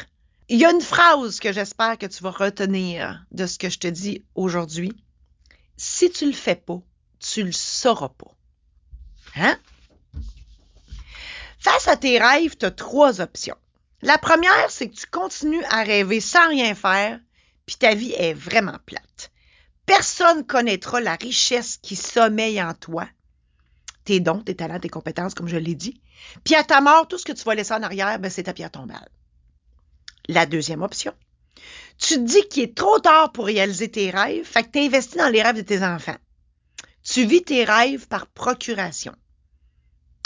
Il 0.50 0.58
y 0.58 0.66
a 0.66 0.70
une 0.70 0.82
phrase 0.82 1.40
que 1.40 1.50
j'espère 1.50 1.96
que 1.96 2.04
tu 2.04 2.22
vas 2.22 2.30
retenir 2.30 3.24
de 3.32 3.46
ce 3.46 3.58
que 3.58 3.70
je 3.70 3.78
te 3.78 3.88
dis 3.88 4.22
aujourd'hui. 4.34 4.92
Si 5.78 6.10
tu 6.10 6.26
le 6.26 6.32
fais 6.32 6.56
pas, 6.56 6.82
tu 7.20 7.42
le 7.42 7.52
sauras 7.52 8.10
pas. 8.10 8.36
Hein? 9.36 9.58
Face 11.58 11.88
à 11.88 11.96
tes 11.96 12.18
rêves, 12.18 12.56
tu 12.56 12.66
as 12.66 12.70
trois 12.70 13.20
options. 13.20 13.56
La 14.02 14.16
première, 14.16 14.70
c'est 14.70 14.88
que 14.88 14.96
tu 14.96 15.06
continues 15.06 15.64
à 15.64 15.82
rêver 15.82 16.20
sans 16.20 16.48
rien 16.48 16.74
faire, 16.74 17.20
puis 17.66 17.76
ta 17.76 17.94
vie 17.94 18.12
est 18.12 18.32
vraiment 18.32 18.78
plate. 18.86 19.30
Personne 19.84 20.46
connaîtra 20.46 21.00
la 21.00 21.16
richesse 21.16 21.78
qui 21.82 21.96
sommeille 21.96 22.62
en 22.62 22.72
toi, 22.74 23.06
tes 24.04 24.20
dons, 24.20 24.40
tes 24.40 24.56
talents, 24.56 24.80
tes 24.80 24.88
compétences, 24.88 25.34
comme 25.34 25.48
je 25.48 25.56
l'ai 25.56 25.74
dit. 25.74 26.00
Puis 26.44 26.54
à 26.54 26.64
ta 26.64 26.80
mort, 26.80 27.08
tout 27.08 27.18
ce 27.18 27.24
que 27.24 27.32
tu 27.32 27.44
vas 27.44 27.54
laisser 27.54 27.74
en 27.74 27.82
arrière, 27.82 28.18
ben, 28.18 28.30
c'est 28.30 28.44
ta 28.44 28.54
pierre 28.54 28.70
tombale. 28.70 29.08
La 30.28 30.46
deuxième 30.46 30.82
option, 30.82 31.12
tu 31.98 32.14
te 32.14 32.20
dis 32.20 32.48
qu'il 32.48 32.62
est 32.62 32.76
trop 32.76 32.98
tard 33.00 33.32
pour 33.32 33.46
réaliser 33.46 33.90
tes 33.90 34.10
rêves, 34.10 34.44
fait 34.46 34.64
que 34.64 34.70
tu 34.70 34.78
investis 34.78 35.16
dans 35.16 35.28
les 35.28 35.42
rêves 35.42 35.56
de 35.56 35.62
tes 35.62 35.82
enfants. 35.84 36.16
Tu 37.02 37.24
vis 37.24 37.42
tes 37.42 37.64
rêves 37.64 38.06
par 38.08 38.26
procuration. 38.26 39.14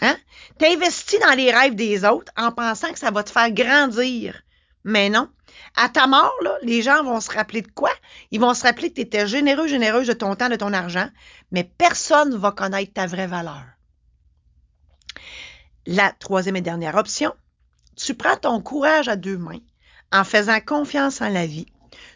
Hein? 0.02 0.16
Tu 0.58 0.66
investis 0.66 1.20
dans 1.20 1.36
les 1.36 1.52
rêves 1.52 1.74
des 1.74 2.04
autres 2.04 2.32
en 2.36 2.52
pensant 2.52 2.92
que 2.92 2.98
ça 2.98 3.10
va 3.10 3.22
te 3.22 3.30
faire 3.30 3.50
grandir. 3.52 4.42
Mais 4.84 5.08
non. 5.08 5.30
À 5.76 5.88
ta 5.88 6.06
mort, 6.06 6.34
là, 6.42 6.56
les 6.62 6.82
gens 6.82 7.02
vont 7.04 7.20
se 7.20 7.30
rappeler 7.30 7.62
de 7.62 7.70
quoi? 7.70 7.92
Ils 8.30 8.40
vont 8.40 8.54
se 8.54 8.64
rappeler 8.64 8.90
que 8.90 8.96
tu 8.96 9.00
étais 9.00 9.26
généreux, 9.26 9.66
généreuse 9.66 10.06
de 10.06 10.12
ton 10.12 10.34
temps, 10.34 10.48
de 10.48 10.56
ton 10.56 10.72
argent, 10.72 11.08
mais 11.50 11.64
personne 11.64 12.30
ne 12.30 12.36
va 12.36 12.52
connaître 12.52 12.92
ta 12.92 13.06
vraie 13.06 13.26
valeur. 13.26 13.64
La 15.86 16.12
troisième 16.12 16.56
et 16.56 16.60
dernière 16.60 16.96
option, 16.96 17.32
tu 17.96 18.14
prends 18.14 18.36
ton 18.36 18.60
courage 18.60 19.08
à 19.08 19.16
deux 19.16 19.38
mains 19.38 19.60
en 20.12 20.24
faisant 20.24 20.60
confiance 20.60 21.20
en 21.20 21.28
la 21.28 21.46
vie. 21.46 21.66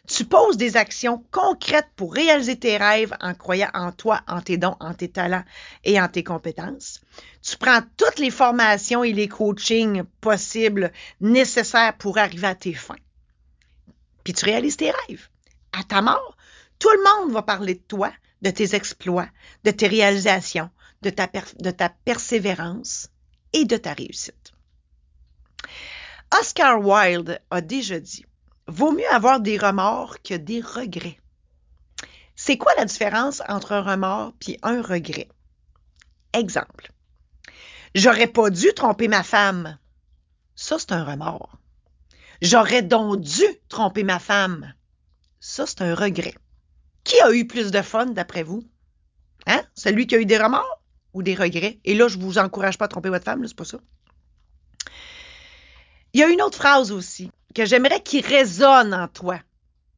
Tu 0.09 0.25
poses 0.25 0.57
des 0.57 0.79
actions 0.79 1.23
concrètes 1.31 1.90
pour 1.94 2.14
réaliser 2.14 2.59
tes 2.59 2.79
rêves 2.79 3.14
en 3.21 3.35
croyant 3.35 3.68
en 3.75 3.92
toi, 3.92 4.23
en 4.27 4.40
tes 4.40 4.57
dons, 4.57 4.77
en 4.81 4.94
tes 4.94 5.11
talents 5.11 5.44
et 5.85 6.01
en 6.01 6.09
tes 6.09 6.25
compétences. 6.25 7.03
Tu 7.42 7.59
prends 7.59 7.83
toutes 7.99 8.18
les 8.18 8.31
formations 8.31 9.05
et 9.05 9.12
les 9.12 9.29
coachings 9.29 10.05
possibles 10.23 10.92
nécessaires 11.21 11.97
pour 11.99 12.16
arriver 12.16 12.47
à 12.47 12.55
tes 12.55 12.73
fins. 12.73 12.97
Puis 14.25 14.33
tu 14.33 14.47
réalises 14.47 14.79
tes 14.79 14.90
rêves. 14.90 15.29
À 15.73 15.85
ta 15.85 16.01
mort, 16.01 16.37
tout 16.79 16.88
le 16.90 17.05
monde 17.05 17.33
va 17.33 17.42
parler 17.42 17.75
de 17.75 17.83
toi, 17.87 18.11
de 18.40 18.51
tes 18.51 18.75
exploits, 18.75 19.29
de 19.64 19.71
tes 19.71 19.88
réalisations, 19.88 20.71
de 21.03 21.11
ta, 21.11 21.29
persévérance 22.05 23.11
et 23.53 23.66
de 23.66 23.77
ta 23.77 23.92
réussite. 23.92 24.53
Oscar 26.38 26.81
Wilde 26.81 27.40
a 27.51 27.61
déjà 27.61 28.01
dit 28.01 28.25
Vaut 28.68 28.92
mieux 28.92 29.11
avoir 29.11 29.40
des 29.40 29.57
remords 29.57 30.20
que 30.22 30.35
des 30.35 30.61
regrets. 30.61 31.18
C'est 32.37 32.59
quoi 32.59 32.74
la 32.76 32.85
différence 32.85 33.42
entre 33.48 33.72
un 33.72 33.81
remords 33.81 34.35
et 34.46 34.59
un 34.62 34.83
regret? 34.83 35.31
Exemple. 36.35 36.92
J'aurais 37.94 38.26
pas 38.26 38.50
dû 38.50 38.74
tromper 38.74 39.09
ma 39.09 39.22
femme. 39.22 39.78
Ça, 40.54 40.78
c'est 40.78 40.92
un 40.92 41.02
remords. 41.02 41.57
J'aurais 42.42 42.83
donc 42.83 43.22
dû 43.22 43.44
tromper 43.70 44.04
ma 44.04 44.18
femme. 44.18 44.74
Ça, 45.40 45.66
c'est 45.66 45.81
un 45.81 45.94
regret. 45.94 46.35
Qui 47.04 47.18
a 47.22 47.33
eu 47.33 47.46
plus 47.46 47.70
de 47.70 47.81
fun 47.81 48.04
d'après 48.04 48.42
vous? 48.42 48.62
Hein? 49.46 49.62
Celui 49.74 50.07
qui 50.07 50.14
a 50.14 50.18
eu 50.18 50.26
des 50.26 50.37
remords 50.37 50.83
ou 51.14 51.22
des 51.22 51.35
regrets? 51.35 51.81
Et 51.87 51.94
là, 51.94 52.07
je 52.07 52.18
vous 52.18 52.37
encourage 52.37 52.76
pas 52.76 52.85
à 52.85 52.88
tromper 52.88 53.09
votre 53.09 53.24
femme, 53.24 53.46
c'est 53.48 53.57
pas 53.57 53.64
ça. 53.64 53.78
Il 56.12 56.21
y 56.21 56.23
a 56.23 56.29
une 56.29 56.42
autre 56.42 56.59
phrase 56.59 56.92
aussi 56.92 57.31
que 57.55 57.64
j'aimerais 57.64 58.03
qu'il 58.03 58.25
résonne 58.25 58.94
en 58.94 59.09
toi. 59.09 59.40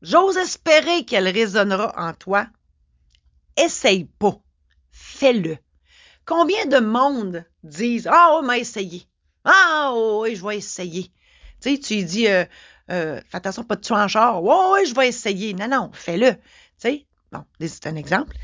J'ose 0.02 0.36
espérer 0.36 1.04
qu'elle 1.04 1.28
résonnera 1.28 1.92
en 1.96 2.14
toi. 2.14 2.46
Essaye 3.56 4.04
pas. 4.04 4.40
Fais-le. 4.90 5.58
Combien 6.24 6.66
de 6.66 6.78
monde 6.78 7.44
disent 7.62 8.08
Ah, 8.10 8.30
oh, 8.32 8.42
m'a 8.42 8.58
essayé. 8.58 9.06
Ah, 9.44 9.90
oh, 9.92 10.20
oui, 10.22 10.36
je 10.36 10.46
vais 10.46 10.56
essayer. 10.56 11.10
Tu 11.60 11.78
tu 11.80 12.02
dis 12.04 12.28
euh, 12.28 12.44
euh, 12.90 13.20
Fais 13.28 13.36
attention, 13.36 13.64
pas 13.64 13.76
de 13.76 13.82
tuer 13.82 13.96
en 13.96 14.08
char. 14.08 14.42
Oh, 14.42 14.74
oui, 14.74 14.86
je 14.86 14.94
vais 14.94 15.08
essayer. 15.08 15.54
Non, 15.54 15.68
non, 15.68 15.90
fais-le. 15.92 16.36
Bon, 17.32 17.44
c'est 17.60 17.86
un 17.86 17.96
exemple 17.96 18.36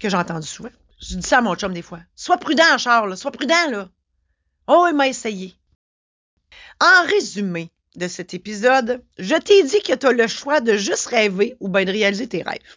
que 0.00 0.08
j'ai 0.08 0.16
entendu 0.16 0.46
souvent. 0.46 0.70
Je 1.00 1.16
dis 1.16 1.26
ça 1.26 1.38
à 1.38 1.40
mon 1.40 1.54
chum 1.54 1.72
des 1.72 1.82
fois. 1.82 2.00
Sois 2.14 2.38
prudent 2.38 2.64
en 2.72 2.78
char. 2.78 3.16
Sois 3.16 3.30
prudent, 3.30 3.70
là. 3.70 3.88
Oh, 4.66 4.86
il 4.88 4.96
m'a 4.96 5.08
essayé. 5.08 5.54
En 6.82 7.06
résumé 7.06 7.70
de 7.94 8.08
cet 8.08 8.34
épisode, 8.34 9.04
je 9.16 9.36
t'ai 9.36 9.62
dit 9.62 9.80
que 9.82 9.94
tu 9.94 10.04
as 10.04 10.12
le 10.12 10.26
choix 10.26 10.60
de 10.60 10.76
juste 10.76 11.06
rêver 11.06 11.56
ou 11.60 11.68
bien 11.68 11.84
de 11.84 11.92
réaliser 11.92 12.28
tes 12.28 12.42
rêves. 12.42 12.76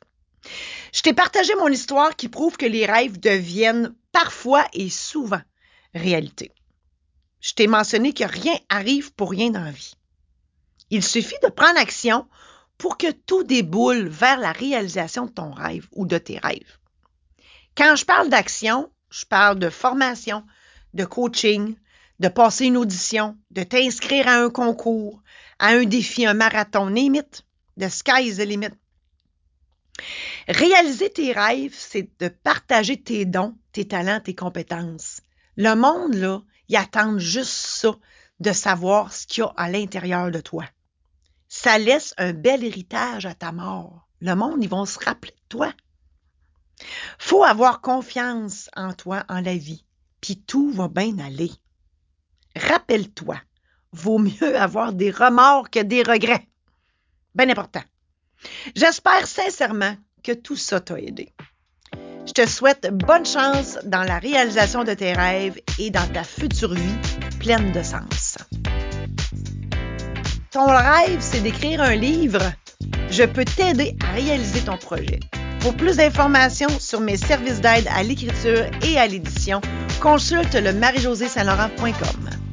Je 0.93 1.01
t'ai 1.01 1.13
partagé 1.13 1.55
mon 1.55 1.69
histoire 1.69 2.15
qui 2.15 2.29
prouve 2.29 2.55
que 2.55 2.67
les 2.67 2.85
rêves 2.85 3.19
deviennent 3.19 3.95
parfois 4.11 4.67
et 4.73 4.91
souvent 4.91 5.41
réalité. 5.95 6.51
Je 7.41 7.53
t'ai 7.53 7.65
mentionné 7.65 8.13
que 8.13 8.25
rien 8.25 8.55
arrive 8.69 9.11
pour 9.13 9.31
rien 9.31 9.49
dans 9.49 9.63
la 9.63 9.71
vie. 9.71 9.95
Il 10.91 11.03
suffit 11.03 11.39
de 11.41 11.49
prendre 11.49 11.79
action 11.79 12.27
pour 12.77 12.99
que 12.99 13.09
tout 13.09 13.43
déboule 13.43 14.07
vers 14.07 14.37
la 14.37 14.51
réalisation 14.51 15.25
de 15.25 15.31
ton 15.31 15.51
rêve 15.51 15.87
ou 15.93 16.05
de 16.05 16.19
tes 16.19 16.37
rêves. 16.37 16.77
Quand 17.75 17.95
je 17.95 18.05
parle 18.05 18.29
d'action, 18.29 18.91
je 19.09 19.25
parle 19.25 19.57
de 19.57 19.71
formation, 19.71 20.43
de 20.93 21.05
coaching, 21.05 21.75
de 22.19 22.27
passer 22.27 22.65
une 22.65 22.77
audition, 22.77 23.37
de 23.51 23.63
t'inscrire 23.63 24.27
à 24.27 24.37
un 24.37 24.49
concours, 24.49 25.21
à 25.59 25.67
un 25.67 25.83
défi, 25.83 26.25
un 26.25 26.33
marathon, 26.33 26.87
limite, 26.87 27.45
de 27.77 27.87
sky 27.87 28.33
the 28.35 28.39
limit. 28.39 28.69
Réaliser 30.47 31.09
tes 31.09 31.31
rêves, 31.31 31.75
c'est 31.75 32.09
de 32.19 32.27
partager 32.27 33.01
tes 33.01 33.25
dons, 33.25 33.55
tes 33.71 33.87
talents, 33.87 34.19
tes 34.19 34.35
compétences. 34.35 35.21
Le 35.57 35.73
monde, 35.75 36.15
là, 36.15 36.41
il 36.67 36.75
attend 36.75 37.17
juste 37.17 37.51
ça, 37.51 37.95
de 38.39 38.51
savoir 38.51 39.13
ce 39.13 39.25
qu'il 39.27 39.43
y 39.43 39.47
a 39.47 39.53
à 39.55 39.69
l'intérieur 39.69 40.29
de 40.31 40.41
toi. 40.41 40.65
Ça 41.47 41.77
laisse 41.77 42.13
un 42.17 42.33
bel 42.33 42.63
héritage 42.63 43.25
à 43.25 43.33
ta 43.33 43.51
mort. 43.51 44.07
Le 44.19 44.35
monde, 44.35 44.61
ils 44.61 44.69
vont 44.69 44.85
se 44.85 44.99
rappeler 44.99 45.31
de 45.31 45.47
toi. 45.49 45.73
Faut 47.17 47.43
avoir 47.43 47.79
confiance 47.79 48.69
en 48.75 48.93
toi, 48.93 49.23
en 49.29 49.39
la 49.39 49.55
vie, 49.55 49.85
puis 50.19 50.37
tout 50.37 50.71
va 50.71 50.89
bien 50.89 51.17
aller 51.19 51.51
rappelle-toi, 52.55 53.35
vaut 53.91 54.19
mieux 54.19 54.57
avoir 54.57 54.93
des 54.93 55.11
remords 55.11 55.69
que 55.69 55.79
des 55.79 56.03
regrets. 56.03 56.47
Bien 57.33 57.49
important. 57.49 57.83
J'espère 58.75 59.27
sincèrement 59.27 59.95
que 60.23 60.33
tout 60.33 60.55
ça 60.55 60.79
t'a 60.79 60.99
aidé. 60.99 61.33
Je 62.25 62.33
te 62.33 62.47
souhaite 62.47 62.89
bonne 62.91 63.25
chance 63.25 63.77
dans 63.85 64.03
la 64.03 64.17
réalisation 64.17 64.83
de 64.83 64.93
tes 64.93 65.13
rêves 65.13 65.59
et 65.77 65.91
dans 65.91 66.07
ta 66.11 66.23
future 66.23 66.73
vie 66.73 66.97
pleine 67.39 67.71
de 67.71 67.83
sens. 67.83 68.37
Ton 70.51 70.65
rêve, 70.65 71.19
c'est 71.19 71.41
d'écrire 71.41 71.81
un 71.81 71.95
livre. 71.95 72.41
Je 73.09 73.23
peux 73.23 73.45
t'aider 73.45 73.95
à 74.03 74.13
réaliser 74.13 74.61
ton 74.61 74.77
projet. 74.77 75.19
Pour 75.59 75.75
plus 75.75 75.97
d'informations 75.97 76.79
sur 76.79 76.99
mes 76.99 77.17
services 77.17 77.61
d'aide 77.61 77.87
à 77.93 78.03
l'écriture 78.03 78.65
et 78.83 78.97
à 78.97 79.07
l'édition, 79.07 79.61
consulte 79.99 80.55
le 80.55 80.73
marie-josée-saint-laurent.com. 80.73 82.44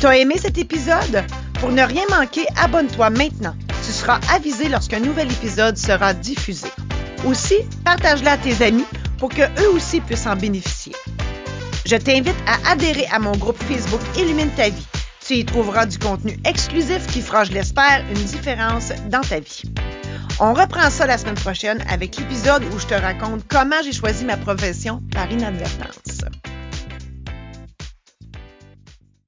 T'as 0.00 0.16
aimé 0.16 0.36
cet 0.40 0.58
épisode? 0.58 1.24
Pour 1.54 1.72
ne 1.72 1.82
rien 1.82 2.04
manquer, 2.08 2.46
abonne-toi 2.56 3.10
maintenant. 3.10 3.56
Tu 3.84 3.90
seras 3.90 4.20
avisé 4.32 4.68
lorsqu'un 4.68 5.00
nouvel 5.00 5.26
épisode 5.32 5.76
sera 5.76 6.14
diffusé. 6.14 6.68
Aussi, 7.26 7.56
partage-la 7.84 8.32
à 8.32 8.36
tes 8.36 8.64
amis 8.64 8.84
pour 9.18 9.28
que 9.28 9.42
eux 9.60 9.70
aussi 9.74 10.00
puissent 10.00 10.28
en 10.28 10.36
bénéficier. 10.36 10.92
Je 11.84 11.96
t'invite 11.96 12.36
à 12.46 12.70
adhérer 12.70 13.06
à 13.10 13.18
mon 13.18 13.32
groupe 13.32 13.60
Facebook 13.64 14.00
Illumine 14.16 14.50
ta 14.50 14.68
vie. 14.68 14.86
Tu 15.26 15.34
y 15.34 15.44
trouveras 15.44 15.86
du 15.86 15.98
contenu 15.98 16.38
exclusif 16.44 17.04
qui 17.08 17.20
fera, 17.20 17.42
je 17.42 17.50
l'espère, 17.50 18.04
une 18.08 18.24
différence 18.24 18.92
dans 19.10 19.22
ta 19.22 19.40
vie. 19.40 19.62
On 20.38 20.54
reprend 20.54 20.90
ça 20.90 21.06
la 21.06 21.18
semaine 21.18 21.34
prochaine 21.34 21.84
avec 21.90 22.16
l'épisode 22.18 22.62
où 22.72 22.78
je 22.78 22.86
te 22.86 22.94
raconte 22.94 23.42
comment 23.48 23.82
j'ai 23.82 23.92
choisi 23.92 24.24
ma 24.24 24.36
profession 24.36 25.02
par 25.12 25.28
inadvertance. 25.32 26.20